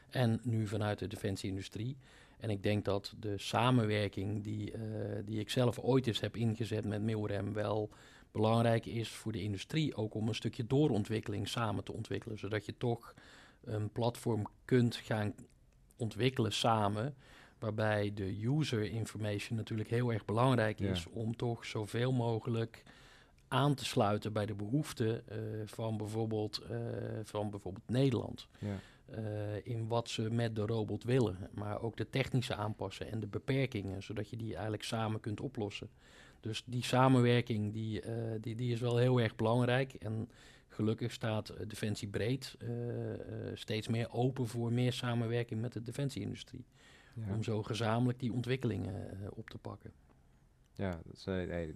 en 0.10 0.40
nu 0.44 0.68
vanuit 0.68 1.00
de 1.00 1.08
defensie-industrie. 1.08 1.98
En 2.42 2.50
ik 2.50 2.64
denk 2.64 2.86
dat 2.86 3.14
de 3.20 3.38
samenwerking 3.38 4.44
die, 4.44 4.72
eh, 4.72 4.80
die 5.26 5.40
ik 5.40 5.50
zelf 5.50 5.80
ooit 5.80 6.08
eens 6.08 6.20
heb 6.20 6.36
ingezet 6.36 6.86
met 6.86 7.02
Milrem 7.02 7.54
wel 7.54 7.90
belangrijk 8.32 8.86
is 8.86 9.10
voor 9.10 9.32
de 9.32 9.42
industrie. 9.42 9.96
Ook 9.96 10.14
om 10.14 10.28
een 10.28 10.36
stukje 10.36 10.68
doorontwikkeling 10.68 11.48
samen 11.48 11.84
te 11.84 11.94
ontwikkelen. 11.94 12.40
Zodat 12.40 12.66
je 12.66 12.78
toch 12.78 13.14
een 13.64 13.90
platform 13.90 14.48
kunt 14.66 14.96
gaan 14.96 15.34
ontwikkelen 15.98 16.54
samen. 16.54 17.16
Waarbij 17.60 18.12
de 18.14 18.46
user 18.46 18.84
information 18.84 19.58
natuurlijk 19.58 19.90
heel 19.90 20.14
erg 20.14 20.26
belangrijk 20.26 20.80
Ja. 20.80 20.92
is 20.92 21.06
om 21.10 21.36
toch 21.36 21.66
zoveel 21.66 22.12
mogelijk 22.12 22.84
aan 23.48 23.76
te 23.76 23.86
sluiten 23.86 24.34
bij 24.34 24.46
de 24.46 24.54
behoeften 24.54 25.28
eh, 25.28 25.38
van, 25.66 25.98
bijvoorbeeld, 25.98 26.58
eh, 26.58 26.78
van 27.24 27.50
bijvoorbeeld 27.50 27.90
Nederland. 27.90 28.48
Ja. 28.60 28.76
Eh, 29.12 29.66
in 29.66 29.88
wat 29.88 30.10
ze 30.10 30.32
met 30.32 30.56
de 30.56 30.66
robot 30.66 31.04
willen. 31.04 31.38
Maar 31.54 31.82
ook 31.82 31.98
de 31.98 32.10
technische 32.10 32.56
aanpassen 32.56 33.12
en 33.12 33.20
de 33.20 33.28
beperkingen, 33.28 34.04
zodat 34.04 34.30
je 34.30 34.38
die 34.38 34.54
eigenlijk 34.54 34.84
samen 34.84 35.20
kunt 35.20 35.42
oplossen. 35.42 35.90
Dus 36.40 36.64
die 36.66 36.84
samenwerking 36.84 37.74
die, 37.74 38.02
eh, 38.02 38.14
die, 38.42 38.56
die 38.56 38.74
is 38.74 38.80
wel 38.80 38.98
heel 38.98 39.22
erg 39.22 39.36
belangrijk. 39.36 39.94
En 39.94 40.30
gelukkig 40.68 41.12
staat 41.12 41.50
eh, 41.50 41.68
Defensie 41.68 42.08
breed 42.08 42.58
steeds 43.54 43.88
meer 43.88 44.12
open 44.12 44.48
voor 44.48 44.74
meer 44.74 44.94
samenwerking 44.94 45.62
met 45.62 45.74
de 45.74 45.82
defensieindustrie. 45.82 46.66
Ja. 47.14 47.34
Om 47.34 47.44
zo 47.44 47.64
gezamenlijk 47.64 48.20
die 48.20 48.34
ontwikkelingen 48.34 49.12
op 49.34 49.50
te 49.50 49.58
pakken. 49.58 49.92
Ja, 50.74 51.00
dat, 51.06 51.16
is, 51.16 51.26
nee, 51.26 51.76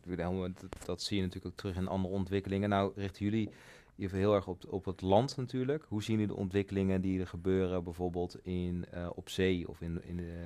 dat, 0.54 0.86
dat 0.86 1.02
zie 1.02 1.18
je 1.18 1.24
natuurlijk 1.24 1.54
ook 1.54 1.60
terug 1.60 1.76
in 1.76 1.88
andere 1.88 2.14
ontwikkelingen. 2.14 2.70
Nou, 2.70 2.92
richten 2.96 3.26
jullie 3.26 3.50
je 3.96 4.10
heel 4.10 4.36
erg 4.36 4.48
op, 4.48 4.64
op 4.70 4.86
het 4.86 5.02
land 5.02 5.38
natuurlijk. 5.38 5.86
Hoe 5.88 6.04
zien 6.04 6.20
jullie 6.20 6.34
de 6.34 6.40
ontwikkelingen 6.40 7.02
die 7.02 7.20
er 7.20 7.28
gebeuren 7.28 7.84
bijvoorbeeld 7.84 8.46
in, 8.46 8.86
eh, 8.92 9.08
op 9.16 9.30
zee 9.30 9.68
of 9.68 9.82
in, 9.82 10.02
in 10.04 10.18
de... 10.18 10.44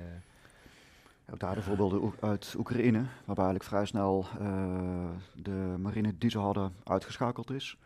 Ook 1.32 1.40
daar 1.40 1.54
de 1.54 1.62
voorbeelden 1.62 2.12
uit 2.20 2.54
Oekraïne, 2.58 3.04
waarbij 3.24 3.44
eigenlijk 3.44 3.64
vrij 3.64 3.86
snel 3.86 4.26
eh, 4.38 5.08
de 5.34 5.74
marine 5.78 6.18
die 6.18 6.30
ze 6.30 6.38
hadden 6.38 6.74
uitgeschakeld 6.84 7.50
is. 7.50 7.76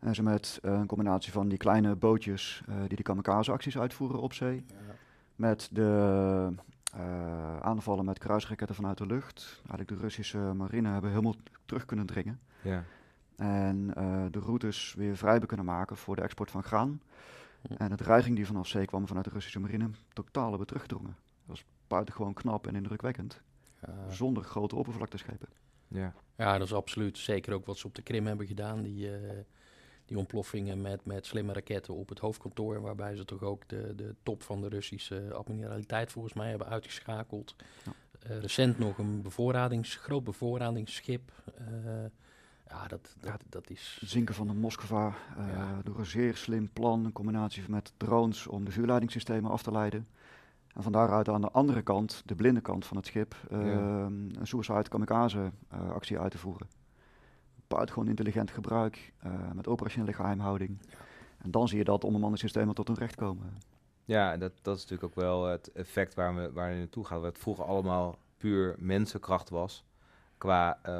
En 0.00 0.14
ze 0.14 0.22
met 0.22 0.58
eh, 0.62 0.72
een 0.72 0.86
combinatie 0.86 1.32
van 1.32 1.48
die 1.48 1.58
kleine 1.58 1.94
bootjes 1.94 2.62
eh, 2.68 2.74
die 2.86 2.96
de 2.96 3.02
kamikaze-acties 3.02 3.78
uitvoeren 3.78 4.20
op 4.20 4.32
zee, 4.32 4.64
met 5.36 5.68
de 5.72 6.52
eh, 6.94 7.60
aanvallen 7.60 8.04
met 8.04 8.18
kruisraketten 8.18 8.76
vanuit 8.76 8.98
de 8.98 9.06
lucht. 9.06 9.54
Eigenlijk 9.56 9.88
de 9.88 9.96
Russische 9.96 10.38
marine 10.38 10.88
hebben 10.88 11.10
helemaal 11.10 11.34
terug 11.64 11.84
kunnen 11.84 12.06
dringen. 12.06 12.40
Ja, 12.62 12.84
En 13.40 13.92
eh, 13.94 14.24
de 14.30 14.38
routes 14.38 14.94
weer 14.94 15.16
vrij 15.16 15.30
hebben 15.30 15.48
kunnen 15.48 15.66
maken 15.66 15.96
voor 15.96 16.16
de 16.16 16.22
export 16.22 16.50
van 16.50 16.62
graan. 16.62 17.02
En 17.76 17.88
de 17.88 17.96
dreiging 17.96 18.36
die 18.36 18.46
vanaf 18.46 18.66
zee 18.66 18.84
kwam 18.84 19.06
vanuit 19.06 19.24
de 19.24 19.30
Russische 19.30 19.60
marine, 19.60 19.90
totaal 20.12 20.48
hebben 20.48 20.66
teruggedrongen. 20.66 21.16
Dat 21.16 21.46
was 21.46 21.64
buitengewoon 21.86 22.34
knap 22.34 22.66
en 22.66 22.74
indrukwekkend. 22.74 23.40
Ja. 23.86 24.10
Zonder 24.10 24.44
grote 24.44 24.76
oppervlakteschepen. 24.76 25.48
ja, 25.88 26.14
Ja, 26.36 26.58
dat 26.58 26.66
is 26.66 26.74
absoluut. 26.74 27.18
Zeker 27.18 27.52
ook 27.52 27.66
wat 27.66 27.78
ze 27.78 27.86
op 27.86 27.94
de 27.94 28.02
Krim 28.02 28.26
hebben 28.26 28.46
gedaan. 28.46 28.82
Die, 28.82 29.16
eh, 29.16 29.38
die 30.04 30.18
ontploffingen 30.18 30.80
met, 30.80 31.04
met 31.04 31.26
slimme 31.26 31.52
raketten 31.52 31.94
op 31.94 32.08
het 32.08 32.18
hoofdkantoor. 32.18 32.80
Waarbij 32.80 33.16
ze 33.16 33.24
toch 33.24 33.42
ook 33.42 33.68
de, 33.68 33.94
de 33.94 34.14
top 34.22 34.42
van 34.42 34.60
de 34.60 34.68
Russische 34.68 35.32
admiraliteit 35.34 36.12
volgens 36.12 36.34
mij 36.34 36.48
hebben 36.48 36.66
uitgeschakeld. 36.66 37.54
Ja. 37.84 37.92
Eh, 38.18 38.38
recent 38.38 38.78
nog 38.78 38.98
een 38.98 39.22
bevoorradings, 39.22 39.96
groot 39.96 40.24
bevoorradingsschip. 40.24 41.32
Ja, 42.70 42.86
dat, 42.88 43.16
dat, 43.20 43.42
dat 43.48 43.70
is... 43.70 43.96
Het 44.00 44.10
zinken 44.10 44.34
van 44.34 44.46
de 44.46 44.54
Moskva 44.54 45.14
eh, 45.36 45.48
Ja. 45.48 45.80
door 45.84 45.98
een 45.98 46.06
zeer 46.06 46.36
slim 46.36 46.72
plan, 46.72 47.04
een 47.04 47.12
combinatie 47.12 47.62
met 47.68 47.92
drones 47.96 48.46
om 48.46 48.64
de 48.64 48.70
vuurleidingssystemen 48.70 49.50
af 49.50 49.62
te 49.62 49.72
leiden. 49.72 50.06
En 50.74 50.82
van 50.82 50.92
daaruit 50.92 51.28
aan 51.28 51.40
de 51.40 51.50
andere 51.50 51.82
kant, 51.82 52.22
de 52.24 52.34
blinde 52.34 52.60
kant 52.60 52.86
van 52.86 52.96
het 52.96 53.06
schip, 53.06 53.34
eh, 53.50 53.58
een 53.58 54.38
suicide 54.42 54.88
kamikaze 54.88 55.50
eh, 55.68 55.90
actie 55.90 56.18
uit 56.18 56.30
te 56.30 56.38
voeren. 56.38 56.68
Buitengewoon 57.68 58.08
intelligent 58.08 58.50
gebruik, 58.50 59.12
eh, 59.18 59.32
met 59.54 59.66
operationele 59.68 60.12
geheimhouding. 60.12 60.78
En 61.38 61.50
dan 61.50 61.68
zie 61.68 61.78
je 61.78 61.84
dat 61.84 62.04
onbemande 62.04 62.38
systemen 62.38 62.74
tot 62.74 62.86
hun 62.88 62.96
recht 62.96 63.14
komen. 63.14 63.58
ja 64.04 64.36
dat, 64.36 64.52
dat 64.62 64.76
is 64.76 64.82
natuurlijk 64.82 65.08
ook 65.10 65.22
wel 65.22 65.46
het 65.46 65.72
effect 65.72 66.14
waar 66.14 66.34
we, 66.34 66.52
waar 66.52 66.70
we 66.70 66.76
naartoe 66.76 67.04
gaan. 67.04 67.20
Wat 67.20 67.38
vroeger 67.38 67.64
allemaal 67.64 68.18
puur 68.36 68.74
mensenkracht 68.78 69.48
was. 69.48 69.84
Qua 70.40 70.78
eh, 70.82 70.92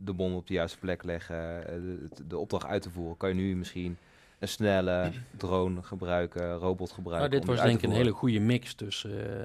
de- 0.00 0.12
bom 0.12 0.34
op 0.34 0.46
de 0.46 0.54
juiste 0.54 0.78
plek 0.78 1.02
leggen, 1.04 1.66
eh, 1.68 1.74
de, 1.74 2.08
de 2.26 2.38
opdracht 2.38 2.66
uit 2.66 2.82
te 2.82 2.90
voeren. 2.90 3.16
Kan 3.16 3.28
je 3.28 3.34
nu 3.34 3.56
misschien 3.56 3.96
een 4.38 4.48
snelle 4.48 5.10
drone 5.36 5.82
gebruiken, 5.82 6.54
robot 6.54 6.90
gebruiken. 6.92 7.30
Nou, 7.30 7.40
dit 7.40 7.50
was 7.56 7.64
denk 7.66 7.78
ik 7.78 7.84
een 7.90 7.96
hele 7.96 8.10
goede 8.10 8.40
mix 8.40 8.74
tussen 8.74 9.42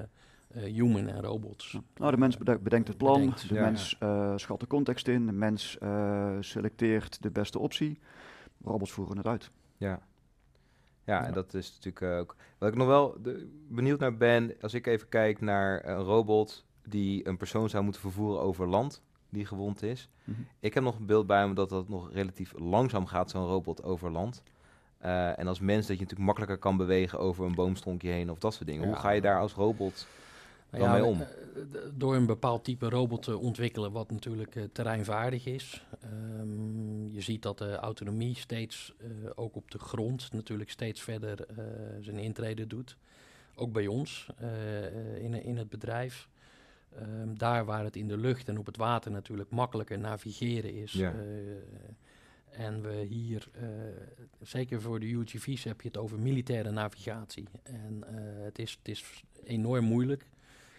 eh, 0.54 0.64
eh, 0.66 0.72
human 0.74 1.08
en 1.08 1.22
robots. 1.22 1.78
Nou, 1.96 2.10
de 2.10 2.16
mens 2.16 2.36
bede- 2.36 2.58
bedenkt 2.58 2.88
het 2.88 2.96
plan, 2.96 3.14
Bedenkt, 3.20 3.48
de 3.48 3.54
ja. 3.54 3.60
mens 3.60 3.96
eh, 3.98 4.32
schat 4.36 4.60
de 4.60 4.66
context 4.66 5.08
in, 5.08 5.26
de 5.26 5.32
mens 5.32 5.78
eh, 5.78 6.36
selecteert 6.40 7.22
de 7.22 7.30
beste 7.30 7.58
optie. 7.58 7.98
Robots 8.64 8.92
voeren 8.92 9.16
het 9.16 9.26
uit. 9.26 9.50
Ja. 9.76 9.88
Ja, 9.88 11.20
Ja. 11.20 11.26
en 11.26 11.32
dat 11.32 11.54
is 11.54 11.72
natuurlijk 11.74 12.20
ook... 12.20 12.36
Wat 12.58 12.68
ik 12.68 12.74
nog 12.76 12.86
wel 12.86 13.16
de- 13.22 13.50
benieuwd 13.68 13.98
naar 14.00 14.16
ben, 14.16 14.54
als 14.60 14.74
ik 14.74 14.86
even 14.86 15.08
kijk 15.08 15.40
naar 15.40 15.86
een 15.88 16.02
robot 16.02 16.64
die 16.88 17.28
een 17.28 17.36
persoon 17.36 17.68
zou 17.68 17.82
moeten 17.84 18.00
vervoeren 18.02 18.40
over 18.40 18.68
land 18.68 19.02
die 19.36 19.46
gewond 19.46 19.82
is. 19.82 20.08
Mhm. 20.24 20.40
Ik 20.60 20.74
heb 20.74 20.82
nog 20.82 20.98
een 20.98 21.06
beeld 21.06 21.26
bij 21.26 21.48
me 21.48 21.54
dat 21.54 21.68
dat 21.68 21.88
nog 21.88 22.12
relatief 22.12 22.52
langzaam 22.56 23.06
gaat, 23.06 23.30
zo'n 23.30 23.46
robot 23.46 23.82
over 23.82 24.10
land. 24.10 24.42
Eh, 24.98 25.38
en 25.38 25.46
als 25.46 25.60
mens 25.60 25.86
dat 25.86 25.96
je 25.96 26.02
natuurlijk 26.02 26.26
makkelijker 26.26 26.58
kan 26.58 26.76
bewegen 26.76 27.18
over 27.18 27.44
een 27.44 27.54
boomstronkje 27.54 28.10
heen 28.10 28.30
of 28.30 28.38
dat 28.38 28.54
soort 28.54 28.68
dingen. 28.68 28.86
Hoe 28.86 28.96
ga 28.96 29.10
je 29.10 29.20
daar 29.20 29.40
als 29.40 29.52
robot... 29.52 30.06
Nou 30.70 30.84
dan 30.84 30.92
mee 30.92 31.04
om? 31.04 31.20
eh, 31.20 31.26
Door 31.94 32.14
een 32.14 32.26
bepaald 32.26 32.64
type 32.64 32.88
robot 32.88 33.22
te 33.22 33.38
ontwikkelen 33.38 33.92
wat 33.92 34.10
natuurlijk 34.10 34.56
eh, 34.56 34.64
terreinvaardig 34.72 35.46
is. 35.46 35.84
Ehm, 36.00 37.08
je 37.10 37.20
ziet 37.20 37.42
dat 37.42 37.58
de 37.58 37.76
autonomie 37.76 38.36
steeds, 38.36 38.94
ook 39.34 39.56
op 39.56 39.70
de 39.70 39.78
grond, 39.78 40.32
natuurlijk 40.32 40.70
steeds 40.70 41.02
verder 41.02 41.46
zijn 42.00 42.18
intrede 42.18 42.66
doet. 42.66 42.96
Ook 43.54 43.72
bij 43.72 43.86
ons 43.86 44.28
in, 45.20 45.42
in 45.44 45.56
het 45.56 45.68
bedrijf. 45.68 46.28
Ehm, 46.94 47.34
daar 47.34 47.64
waar 47.64 47.84
het 47.84 47.96
in 47.96 48.08
de 48.08 48.16
lucht 48.16 48.48
en 48.48 48.58
op 48.58 48.66
het 48.66 48.76
water 48.76 49.10
natuurlijk 49.10 49.50
makkelijker 49.50 49.98
navigeren 49.98 50.74
is. 50.74 50.92
Ja. 50.92 51.12
eh, 51.12 51.20
en 52.66 52.82
we 52.82 52.92
hier, 53.08 53.48
eh, 53.52 53.68
zeker 54.40 54.80
voor 54.80 55.00
de 55.00 55.06
UGV's 55.06 55.64
heb 55.64 55.80
je 55.80 55.88
het 55.88 55.96
over 55.96 56.18
militaire 56.18 56.70
navigatie. 56.70 57.44
En 57.62 58.04
eh, 58.06 58.44
het, 58.44 58.58
is, 58.58 58.72
het 58.78 58.88
is 58.88 59.24
enorm 59.44 59.84
moeilijk. 59.84 60.22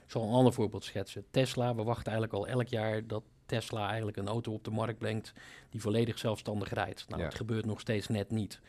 Ik 0.05 0.11
zal 0.13 0.23
een 0.23 0.33
ander 0.33 0.53
voorbeeld 0.53 0.83
schetsen. 0.83 1.25
Tesla, 1.31 1.75
we 1.75 1.83
wachten 1.83 2.11
eigenlijk 2.11 2.33
al 2.33 2.47
elk 2.47 2.67
jaar 2.67 3.07
dat 3.07 3.23
Tesla 3.45 3.87
eigenlijk 3.87 4.17
een 4.17 4.27
auto 4.27 4.53
op 4.53 4.63
de 4.63 4.71
markt 4.71 4.99
brengt 4.99 5.33
die 5.69 5.81
volledig 5.81 6.17
zelfstandig 6.19 6.69
rijdt. 6.73 7.05
Nou, 7.09 7.21
Ja. 7.21 7.27
het 7.27 7.37
gebeurt 7.37 7.65
nog 7.65 7.79
steeds 7.79 8.07
net 8.07 8.31
niet. 8.31 8.59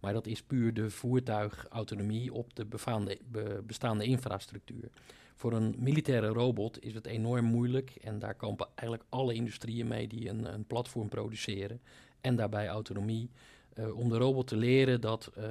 Maar 0.00 0.12
dat 0.12 0.26
is 0.26 0.42
puur 0.42 0.74
de 0.74 0.90
voertuigautonomie 0.90 2.32
op 2.32 2.54
de 2.56 2.64
befaande, 2.64 3.18
be- 3.30 3.62
bestaande 3.66 4.04
infrastructuur. 4.04 4.88
Voor 5.36 5.52
een 5.52 5.74
militaire 5.78 6.26
robot 6.28 6.82
is 6.82 6.94
het 6.94 7.06
enorm 7.06 7.44
moeilijk 7.44 7.90
en 7.90 8.18
daar 8.18 8.34
kampen 8.34 8.66
eigenlijk 8.74 9.08
alle 9.08 9.34
industrieën 9.34 9.88
mee 9.88 10.08
die 10.08 10.28
een, 10.28 10.52
een 10.54 10.64
platform 10.64 11.08
produceren 11.08 11.80
en 12.20 12.36
daarbij 12.36 12.68
autonomie. 12.68 13.30
eh, 13.74 13.96
om 13.98 14.08
de 14.08 14.16
robot 14.16 14.46
te 14.46 14.56
leren 14.56 15.00
dat 15.00 15.30
eh, 15.34 15.44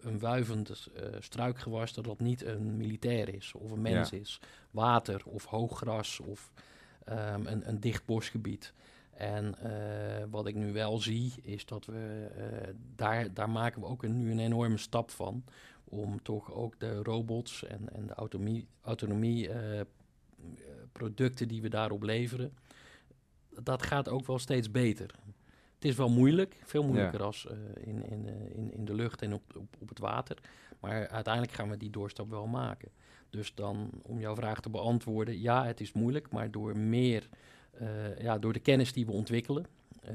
een 0.00 0.18
wuivend 0.18 0.88
eh, 0.94 1.04
struikgewas 1.18 1.92
dat 1.94 2.04
dat 2.04 2.20
niet 2.20 2.44
een 2.44 2.76
militair 2.76 3.34
is 3.34 3.52
of 3.54 3.70
een 3.70 3.80
mens 3.80 4.10
Ja. 4.10 4.18
is. 4.18 4.40
Water 4.70 5.22
of 5.24 5.44
hoog 5.44 5.76
gras 5.76 6.20
of 6.20 6.52
ehm, 7.04 7.46
een, 7.46 7.68
een 7.68 7.80
dicht 7.80 8.04
bosgebied. 8.04 8.72
En 9.10 9.54
wat 10.30 10.46
ik 10.46 10.54
nu 10.54 10.72
wel 10.72 10.98
zie, 10.98 11.32
is 11.42 11.66
dat 11.66 11.86
we 11.86 12.28
daar, 12.96 13.34
daar 13.34 13.50
maken 13.50 13.80
we 13.80 13.86
ook 13.86 14.02
een, 14.02 14.16
nu 14.18 14.30
een 14.30 14.38
enorme 14.38 14.76
stap 14.78 15.10
van. 15.10 15.44
Om 15.90 16.22
toch 16.22 16.52
ook 16.52 16.80
de 16.80 17.02
robots 17.02 17.64
en, 17.64 17.88
en 17.94 18.06
de 18.06 18.14
autonomie, 18.14 18.66
autonomie 18.82 19.48
eh, 19.48 19.80
producten 20.92 21.48
die 21.48 21.62
we 21.62 21.68
daarop 21.68 22.02
leveren. 22.02 22.52
Dat 23.62 23.82
gaat 23.82 24.08
ook 24.08 24.26
wel 24.26 24.38
steeds 24.38 24.70
beter. 24.70 25.14
Het 25.74 25.84
is 25.84 25.96
wel 25.96 26.10
moeilijk, 26.10 26.56
veel 26.64 26.82
moeilijker 26.84 27.18
Ja. 27.18 27.24
als 27.26 27.46
in, 27.74 28.04
in, 28.10 28.26
in, 28.54 28.72
in 28.72 28.84
de 28.84 28.94
lucht 28.94 29.22
en 29.22 29.32
op, 29.34 29.42
op, 29.56 29.76
op 29.78 29.88
het 29.88 29.98
water. 29.98 30.38
Maar 30.80 31.08
uiteindelijk 31.08 31.54
gaan 31.54 31.70
we 31.70 31.76
die 31.76 31.90
doorstap 31.90 32.30
wel 32.30 32.46
maken. 32.46 32.88
Dus 33.30 33.54
dan, 33.54 33.90
om 34.02 34.20
jouw 34.20 34.34
vraag 34.34 34.60
te 34.60 34.70
beantwoorden, 34.70 35.40
ja, 35.40 35.66
het 35.66 35.80
is 35.80 35.92
moeilijk, 35.92 36.30
maar 36.30 36.50
door 36.50 36.76
meer, 36.78 37.28
eh, 37.70 38.18
ja, 38.18 38.38
door 38.38 38.52
de 38.52 38.60
kennis 38.60 38.92
die 38.92 39.06
we 39.06 39.12
ontwikkelen, 39.12 39.66
eh, 40.02 40.14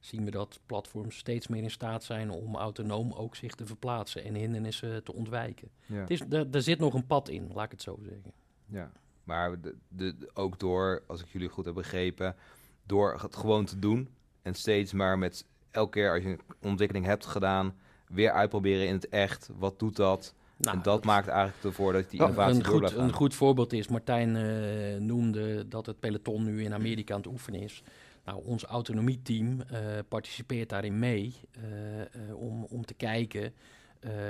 zien 0.00 0.24
we 0.24 0.30
dat 0.30 0.60
platforms 0.66 1.16
steeds 1.16 1.46
meer 1.46 1.62
in 1.62 1.70
staat 1.70 2.04
zijn 2.04 2.30
om 2.30 2.56
autonoom 2.56 3.12
ook 3.12 3.36
zich 3.36 3.54
te 3.54 3.66
verplaatsen 3.66 4.24
en 4.24 4.34
hindernissen 4.34 5.04
te 5.04 5.12
ontwijken. 5.12 5.68
Ja. 5.86 5.96
Het 5.96 6.10
is, 6.10 6.64
zit 6.64 6.78
nog 6.78 6.94
een 6.94 7.06
pad 7.06 7.28
in, 7.28 7.50
laat 7.54 7.64
ik 7.64 7.70
het 7.70 7.82
zo 7.82 7.98
zeggen. 8.02 8.32
Ja, 8.66 8.92
maar 9.24 9.56
de, 9.88 10.14
ook 10.34 10.58
door, 10.58 11.02
als 11.06 11.20
ik 11.20 11.28
jullie 11.28 11.48
goed 11.48 11.64
heb 11.64 11.74
begrepen, 11.74 12.36
door 12.84 13.20
het 13.20 13.36
gewoon 13.36 13.64
te 13.64 13.78
doen 13.78 14.08
en 14.42 14.54
steeds 14.54 14.92
maar 14.92 15.18
met 15.18 15.44
elke 15.70 15.90
keer 15.90 16.12
als 16.12 16.22
je 16.22 16.28
een 16.28 16.40
ontwikkeling 16.60 17.06
hebt 17.06 17.26
gedaan, 17.26 17.74
weer 18.08 18.30
uitproberen 18.30 18.86
in 18.86 18.94
het 18.94 19.08
echt. 19.08 19.50
Wat 19.58 19.78
doet 19.78 19.96
dat? 19.96 20.34
Nou, 20.56 20.76
en 20.76 20.82
dat, 20.82 21.04
maakt 21.04 21.28
eigenlijk 21.28 21.64
ervoor 21.64 21.92
dat 21.92 22.10
die 22.10 22.20
innovatie 22.20 22.58
een, 22.58 22.64
goed, 22.64 22.92
een 22.92 23.12
goed 23.12 23.34
voorbeeld 23.34 23.72
is, 23.72 23.88
Martijn 23.88 24.36
eh, 24.36 25.00
noemde 25.00 25.68
dat 25.68 25.86
het 25.86 26.00
peloton 26.00 26.44
nu 26.44 26.64
in 26.64 26.74
Amerika 26.74 27.14
aan 27.14 27.20
het 27.20 27.28
oefenen 27.28 27.60
is. 27.60 27.82
Nou, 28.26 28.44
ons 28.44 28.64
autonomieteam 28.64 29.60
eh 29.60 29.98
participeert 30.08 30.68
daarin 30.68 30.98
mee 30.98 31.34
eh, 31.50 32.00
eh, 32.00 32.08
om, 32.36 32.64
om 32.64 32.84
te 32.84 32.94
kijken 32.94 33.52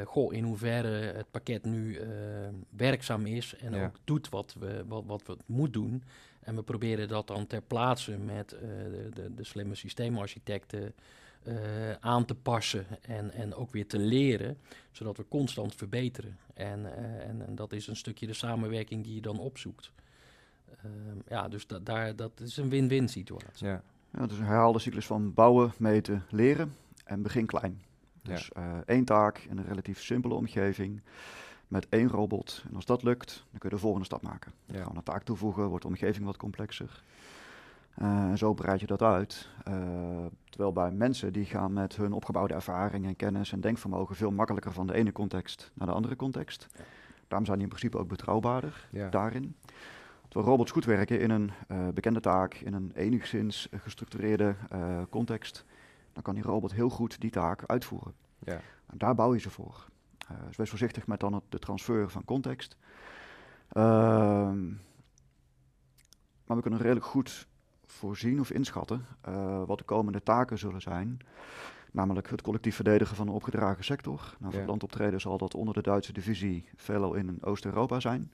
goh, 0.05 0.35
in 0.35 0.45
hoeverre 0.45 0.89
het 0.89 1.31
pakket 1.31 1.65
nu 1.65 2.01
werkzaam 2.71 3.27
is 3.27 3.57
en 3.57 3.73
Ja. 3.73 3.85
ook 3.85 3.99
doet 4.05 4.29
wat, 4.29 4.57
we, 4.59 4.85
wat, 4.87 5.05
wat 5.07 5.27
we 5.27 5.37
moet 5.47 5.73
doen. 5.73 6.03
En 6.41 6.55
we 6.55 6.63
proberen 6.63 7.09
dat 7.09 7.27
dan 7.27 7.47
ter 7.47 7.63
plaatse 7.63 8.17
met 8.17 8.49
de, 8.49 9.09
de, 9.15 9.35
de 9.35 9.45
slimme 9.45 9.75
systeemarchitecten 9.75 10.95
aan 12.01 12.25
te 12.25 12.35
passen 12.35 12.87
en, 13.03 13.31
en 13.33 13.55
ook 13.55 13.71
weer 13.73 13.87
te 13.87 13.99
leren, 13.99 14.59
zodat 14.91 15.17
we 15.17 15.29
constant 15.29 15.75
verbeteren. 15.75 16.39
En, 16.55 16.97
en, 17.23 17.47
en 17.47 17.55
dat 17.55 17.73
is 17.73 17.87
een 17.87 17.97
stukje 17.97 18.27
de 18.27 18.33
samenwerking 18.35 19.05
die 19.05 19.15
je 19.15 19.21
dan 19.21 19.39
opzoekt. 19.39 19.93
Ehm, 20.83 21.19
ja, 21.29 21.49
dus 21.49 21.67
da 21.67 21.79
daar, 21.79 22.17
dat 22.17 22.41
is 22.41 22.57
een 22.57 22.69
win-win 22.69 23.09
situatie. 23.09 23.67
Ja, 23.67 23.83
Ja, 24.17 24.23
het 24.23 24.31
is 24.31 24.39
een 24.39 24.45
herhaalde 24.45 24.79
cyclus 24.79 25.07
van 25.07 25.35
bouwen, 25.35 25.73
meten, 25.79 26.25
leren 26.31 26.75
en 27.05 27.23
begin 27.23 27.47
klein. 27.47 27.83
Ja. 28.23 28.35
Dus 28.35 28.53
eh, 28.53 28.77
één 28.87 29.05
taak 29.05 29.39
in 29.39 29.59
een 29.59 29.67
relatief 29.67 30.03
simpele 30.03 30.35
omgeving 30.35 31.01
met 31.69 31.89
één 31.89 32.09
robot. 32.09 32.65
En 32.69 32.75
als 32.75 32.85
dat 32.85 33.03
lukt, 33.03 33.45
dan 33.51 33.59
kun 33.59 33.69
je 33.69 33.75
de 33.75 33.81
volgende 33.81 34.07
stap 34.07 34.23
maken. 34.23 34.53
Ja. 34.65 34.83
Gewoon 34.83 34.97
een 34.97 35.03
taak 35.03 35.23
toevoegen, 35.23 35.67
wordt 35.67 35.83
de 35.83 35.89
omgeving 35.89 36.25
wat 36.25 36.37
complexer. 36.37 37.03
Eh, 37.95 38.07
en 38.09 38.39
zo 38.39 38.55
breid 38.55 38.81
je 38.81 38.87
dat 38.87 39.03
uit. 39.03 39.49
Eh, 39.65 39.75
terwijl 40.49 40.73
bij 40.73 40.91
mensen 40.91 41.33
die 41.33 41.45
gaan 41.45 41.73
met 41.73 41.97
hun 41.97 42.13
opgebouwde 42.13 42.55
ervaring 42.55 43.07
en 43.07 43.17
kennis 43.17 43.53
en 43.53 43.61
denkvermogen 43.61 44.17
veel 44.17 44.31
makkelijker 44.31 44.73
van 44.73 44.87
de 44.87 44.95
ene 44.95 45.13
context 45.13 45.71
naar 45.75 45.87
de 45.87 45.95
andere 45.95 46.17
context. 46.17 46.67
Ja. 46.77 46.85
Daarom 47.29 47.47
zijn 47.47 47.59
die 47.59 47.69
in 47.69 47.75
principe 47.75 47.99
ook 47.99 48.09
betrouwbaarder 48.09 48.89
ja. 48.91 49.09
daarin. 49.09 49.57
Terwijl 50.37 50.55
robots 50.57 50.73
goed 50.73 50.85
werken 50.85 51.21
in 51.21 51.31
een 51.31 51.51
eh, 51.69 51.89
bekende 51.89 52.21
taak, 52.21 52.55
in 52.55 52.73
een 52.75 52.93
enigszins 52.95 53.69
eh, 53.69 53.81
gestructureerde 53.81 54.55
eh, 54.71 55.03
context, 55.11 55.65
dan 56.13 56.23
kan 56.23 56.35
die 56.35 56.43
robot 56.43 56.73
heel 56.73 56.89
goed 56.89 57.21
die 57.21 57.31
taak 57.31 57.63
uitvoeren. 57.67 58.15
ja. 58.39 58.61
En 58.87 58.99
daar 58.99 59.15
bouw 59.15 59.35
je 59.35 59.41
ze 59.41 59.51
voor. 59.51 59.87
Eh, 60.29 60.37
dus 60.47 60.57
wees 60.57 60.69
voorzichtig 60.69 61.07
met 61.07 61.21
dan 61.21 61.33
het, 61.35 61.43
de 61.49 61.59
transfer 61.59 62.11
van 62.11 62.25
context. 62.25 62.77
Ehm, 63.69 64.67
maar 66.47 66.57
we 66.57 66.61
kunnen 66.63 66.81
redelijk 66.81 67.07
goed 67.07 67.47
voorzien 67.87 68.41
of 68.41 68.51
inschatten 68.51 69.07
eh, 69.21 69.63
wat 69.67 69.79
de 69.79 69.85
komende 69.85 70.23
taken 70.23 70.59
zullen 70.59 70.81
zijn. 70.81 71.19
Namelijk 71.93 72.31
het 72.31 72.43
collectief 72.43 72.75
verdedigen 72.75 73.17
van 73.17 73.29
een 73.29 73.35
opgedragen 73.35 73.85
sector. 73.85 74.19
Nou, 74.21 74.35
voor 74.39 74.53
Ja. 74.53 74.59
het 74.59 74.69
landoptreden 74.69 75.21
zal 75.21 75.39
dat 75.39 75.55
onder 75.55 75.75
de 75.75 75.83
Duitse 75.83 76.13
divisie 76.13 76.69
veelal 76.77 77.15
in 77.15 77.39
Oost-Europa 77.41 78.01
zijn. 78.01 78.33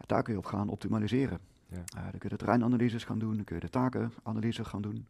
Ja, 0.00 0.06
daar 0.06 0.22
kun 0.22 0.32
je 0.32 0.38
op 0.38 0.44
gaan 0.46 0.68
optimaliseren. 0.68 1.38
Ja. 1.68 1.76
Eh, 1.76 2.02
dan 2.02 2.10
kun 2.10 2.20
je 2.22 2.28
de 2.28 2.36
terreinanalyses 2.36 3.04
gaan 3.04 3.18
doen, 3.18 3.34
dan 3.34 3.44
kun 3.44 3.54
je 3.54 3.60
de 3.60 3.68
takenanalyse 3.68 4.64
gaan 4.64 4.82
doen. 4.82 5.06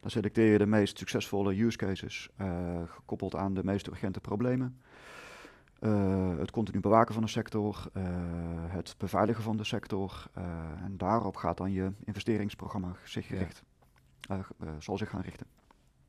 Dan 0.00 0.10
selecteer 0.10 0.52
je 0.52 0.58
de 0.58 0.66
meest 0.66 0.98
succesvolle 0.98 1.60
use 1.62 1.76
cases, 1.76 2.28
eh, 2.36 2.82
gekoppeld 2.86 3.34
aan 3.34 3.54
de 3.54 3.64
meest 3.64 3.86
urgente 3.86 4.20
problemen. 4.20 4.80
Eh, 5.78 6.38
het 6.38 6.50
continu 6.50 6.80
bewaken 6.80 7.14
van 7.14 7.22
de 7.22 7.28
sector, 7.28 7.90
het 8.68 8.94
beveiligen 8.98 9.42
van 9.42 9.56
de 9.56 9.64
sector. 9.64 10.26
en 10.84 10.96
daarop 10.96 11.36
gaat 11.36 11.56
dan 11.56 11.72
je 11.72 11.92
investeringsprogramma 12.04 12.92
zich 13.04 13.28
Ja. 13.28 13.36
gericht, 13.36 13.62
eh, 14.28 14.38
zal 14.78 14.98
zich 14.98 15.08
gaan 15.08 15.20
richten. 15.20 15.46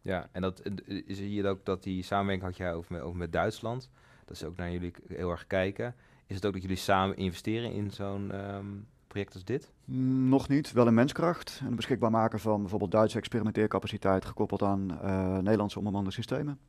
Ja, 0.01 0.29
en 0.31 0.41
dat 0.41 0.61
is 0.85 1.19
hier 1.19 1.49
ook 1.49 1.65
dat 1.65 1.83
die 1.83 2.03
samenwerking 2.03 2.47
had 2.47 2.57
jij 2.57 2.73
over 2.73 2.93
met, 2.93 3.01
over 3.01 3.17
met 3.17 3.31
Duitsland. 3.31 3.89
Dat 4.25 4.35
is 4.35 4.43
ook 4.43 4.57
naar 4.57 4.71
jullie 4.71 4.93
heel 5.07 5.29
erg 5.31 5.47
kijken. 5.47 5.95
Is 6.29 6.35
het 6.35 6.45
ook 6.45 6.53
dat 6.53 6.61
jullie 6.61 6.77
samen 6.77 7.17
investeren 7.17 7.71
in 7.71 7.91
zo'n 7.91 8.31
ehm, 8.31 8.65
project 9.07 9.33
als 9.33 9.43
dit? 9.43 9.71
Mm, 9.85 10.29
Nog 10.29 10.47
niet, 10.47 10.71
wel 10.71 10.87
in 10.87 10.93
menskracht. 10.93 11.57
En 11.59 11.65
het 11.65 11.75
beschikbaar 11.75 12.11
maken 12.11 12.39
van 12.39 12.59
bijvoorbeeld 12.61 12.91
Duitse 12.91 13.17
experimenteercapaciteit 13.17 14.25
gekoppeld 14.25 14.61
aan 14.61 15.01
eh, 15.01 15.37
Nederlandse 15.37 15.77
onbemande 15.77 16.11
systemen. 16.11 16.59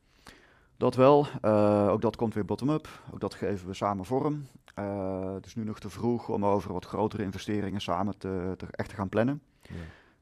Dat 0.76 0.94
wel, 0.94 1.26
eh, 1.40 1.88
ook 1.88 2.00
dat 2.00 2.16
komt 2.16 2.34
weer 2.34 2.44
bottom-up. 2.44 2.88
Ook 3.12 3.20
dat 3.20 3.34
geven 3.34 3.66
we 3.66 3.74
samen 3.74 4.04
vorm. 4.04 4.46
Eh, 4.74 5.32
het 5.34 5.46
is 5.46 5.54
nu 5.54 5.64
nog 5.64 5.80
te 5.80 5.90
vroeg 5.90 6.28
om 6.28 6.44
over 6.44 6.72
wat 6.72 6.84
grotere 6.84 7.22
investeringen 7.22 7.80
samen 7.80 8.18
te, 8.18 8.54
te 8.56 8.66
echt 8.70 8.88
te 8.88 8.94
gaan 8.94 9.08
plannen. 9.08 9.42
Ja. 9.62 9.74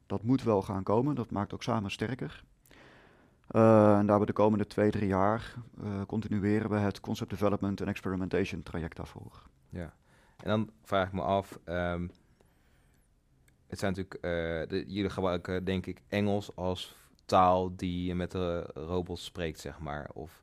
Dat 0.05 0.23
moet 0.23 0.43
wel 0.43 0.61
gaan 0.61 0.83
komen, 0.83 1.15
dat 1.15 1.31
maakt 1.31 1.53
ook 1.53 1.63
samen 1.63 1.91
sterker. 1.91 2.43
Eh, 3.49 3.97
en 3.97 4.05
daar 4.05 4.19
we 4.19 4.25
de 4.25 4.33
komende 4.33 4.67
twee, 4.67 4.91
drie 4.91 5.07
jaar 5.07 5.53
eh, 5.83 6.01
continueren 6.07 6.69
we 6.69 6.77
het 6.77 6.99
concept 6.99 7.29
development 7.29 7.81
en 7.81 7.87
experimentation 7.87 8.63
traject 8.63 8.95
daarvoor. 8.95 9.43
Ja. 9.69 9.93
En 10.43 10.49
dan 10.49 10.69
vraag 10.83 11.07
ik 11.07 11.13
me 11.13 11.21
af, 11.21 11.59
ehm, 11.63 12.07
het 13.67 13.79
zijn 13.79 13.93
natuurlijk, 13.95 14.13
eh, 14.13 14.69
de, 14.69 14.83
jullie 14.87 15.09
gebruiken 15.09 15.63
denk 15.63 15.85
ik 15.85 16.01
Engels 16.07 16.55
als 16.55 16.95
taal 17.25 17.75
die 17.75 18.03
je 18.03 18.15
met 18.15 18.31
de 18.31 18.69
robots 18.73 19.25
spreekt, 19.25 19.59
zeg 19.59 19.79
maar. 19.79 20.09
Of, 20.13 20.39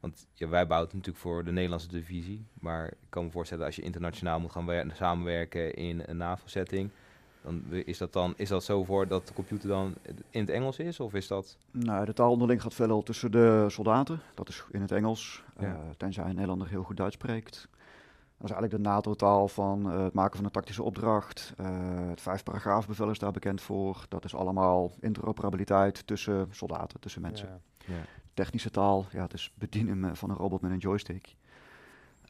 want 0.00 0.26
wij 0.36 0.66
bouwen 0.66 0.90
natuurlijk 0.92 1.24
voor 1.24 1.44
de 1.44 1.52
Nederlandse 1.52 1.88
divisie, 1.88 2.46
maar 2.60 2.86
ik 2.86 3.08
kan 3.08 3.24
me 3.24 3.30
voorstellen 3.30 3.66
als 3.66 3.76
je 3.76 3.82
internationaal 3.82 4.40
moet 4.40 4.52
gaan 4.52 4.66
wer- 4.66 4.90
samenwerken 4.94 5.74
in 5.74 6.02
een 6.06 6.16
NAVO-setting, 6.16 6.90
dan 7.42 7.62
is 7.70 7.98
dat 7.98 8.12
dan 8.12 8.32
is 8.36 8.48
dat 8.48 8.64
zo 8.64 8.84
voor 8.84 9.08
dat 9.08 9.26
de 9.28 9.34
computer 9.34 9.68
dan 9.68 9.94
in 10.30 10.40
het 10.40 10.50
Engels 10.50 10.78
is, 10.78 11.00
of 11.00 11.14
is 11.14 11.26
dat? 11.26 11.56
Nou, 11.70 12.04
de 12.04 12.12
taal 12.12 12.30
onderling 12.30 12.62
gaat 12.62 12.74
veelal 12.74 13.02
tussen 13.02 13.30
de 13.30 13.64
soldaten. 13.68 14.20
Dat 14.34 14.48
is 14.48 14.64
in 14.70 14.80
het 14.80 14.92
Engels, 14.92 15.42
Ja. 15.58 15.66
eh, 15.66 15.78
tenzij 15.96 16.24
een 16.24 16.30
Nederlander 16.34 16.68
heel 16.68 16.82
goed 16.82 16.96
Duits 16.96 17.14
spreekt. 17.14 17.68
Dat 18.38 18.48
is 18.50 18.54
eigenlijk 18.54 18.82
de 18.84 18.90
NATO-taal 18.90 19.48
van 19.48 19.90
eh, 19.92 20.02
het 20.02 20.12
maken 20.14 20.36
van 20.36 20.44
een 20.44 20.50
tactische 20.50 20.82
opdracht. 20.82 21.52
Eh, 21.56 21.66
het 22.08 22.20
vijf 22.20 22.42
paragraafbevel 22.42 23.10
is 23.10 23.18
daar 23.18 23.32
bekend 23.32 23.60
voor. 23.60 24.04
Dat 24.08 24.24
is 24.24 24.34
allemaal 24.34 24.92
interoperabiliteit 25.00 26.06
tussen 26.06 26.48
soldaten, 26.50 27.00
tussen 27.00 27.22
mensen. 27.22 27.48
Ja. 27.86 27.94
Ja. 27.94 28.00
Technische 28.34 28.70
taal, 28.70 29.06
ja, 29.12 29.22
het 29.22 29.32
is 29.32 29.52
bedienen 29.54 30.16
van 30.16 30.30
een 30.30 30.36
robot 30.36 30.60
met 30.60 30.70
een 30.70 30.78
joystick. 30.78 31.34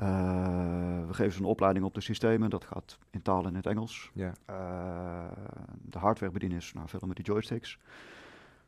Eh, 0.00 1.06
we 1.06 1.14
geven 1.14 1.32
ze 1.32 1.38
een 1.38 1.44
opleiding 1.44 1.84
op 1.84 1.94
de 1.94 2.00
systemen, 2.00 2.50
dat 2.50 2.64
gaat 2.64 2.98
in 3.10 3.22
taal 3.22 3.46
in 3.46 3.54
het 3.54 3.66
Engels. 3.66 4.10
Ja. 4.14 4.32
Eh, 4.44 5.32
de 5.82 5.98
hardware 5.98 6.32
bedienen 6.32 6.58
is 6.58 6.72
nou, 6.72 6.88
veel 6.88 7.06
met 7.06 7.16
die 7.16 7.24
joysticks. 7.24 7.78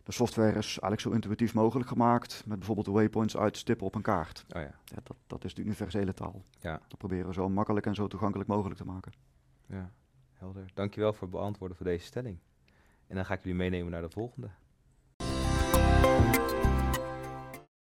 De 0.03 0.13
software 0.13 0.59
is 0.59 0.67
eigenlijk 0.67 1.01
zo 1.01 1.11
intuïtief 1.11 1.55
mogelijk 1.55 1.89
gemaakt, 1.89 2.43
met 2.47 2.57
bijvoorbeeld 2.59 2.87
de 2.87 2.93
waypoints 2.93 3.37
uitstippen 3.37 3.87
op 3.87 3.95
een 3.95 4.03
kaart. 4.03 4.45
Oh 4.49 4.61
ja. 4.63 4.75
Ja, 4.85 4.99
dat, 5.03 5.17
dat 5.27 5.45
is 5.45 5.55
de 5.55 5.63
universele 5.63 6.15
taal. 6.15 6.45
Ja. 6.61 6.81
Dat 6.89 6.99
proberen 6.99 7.27
we 7.27 7.33
zo 7.33 7.49
makkelijk 7.49 7.87
en 7.87 7.95
zo 7.95 8.07
toegankelijk 8.07 8.49
mogelijk 8.49 8.77
te 8.77 8.87
maken. 8.87 9.13
Ja, 9.67 9.91
helder. 10.33 10.71
Dankjewel 10.75 11.13
voor 11.13 11.29
het 11.29 11.37
beantwoorden 11.37 11.77
van 11.77 11.87
deze 11.87 12.07
stelling. 12.07 12.39
En 13.07 13.17
dan 13.17 13.25
ga 13.25 13.35
ik 13.35 13.43
jullie 13.43 13.59
meenemen 13.59 13.91
naar 13.91 14.03
de 14.03 14.11
volgende. 14.11 14.51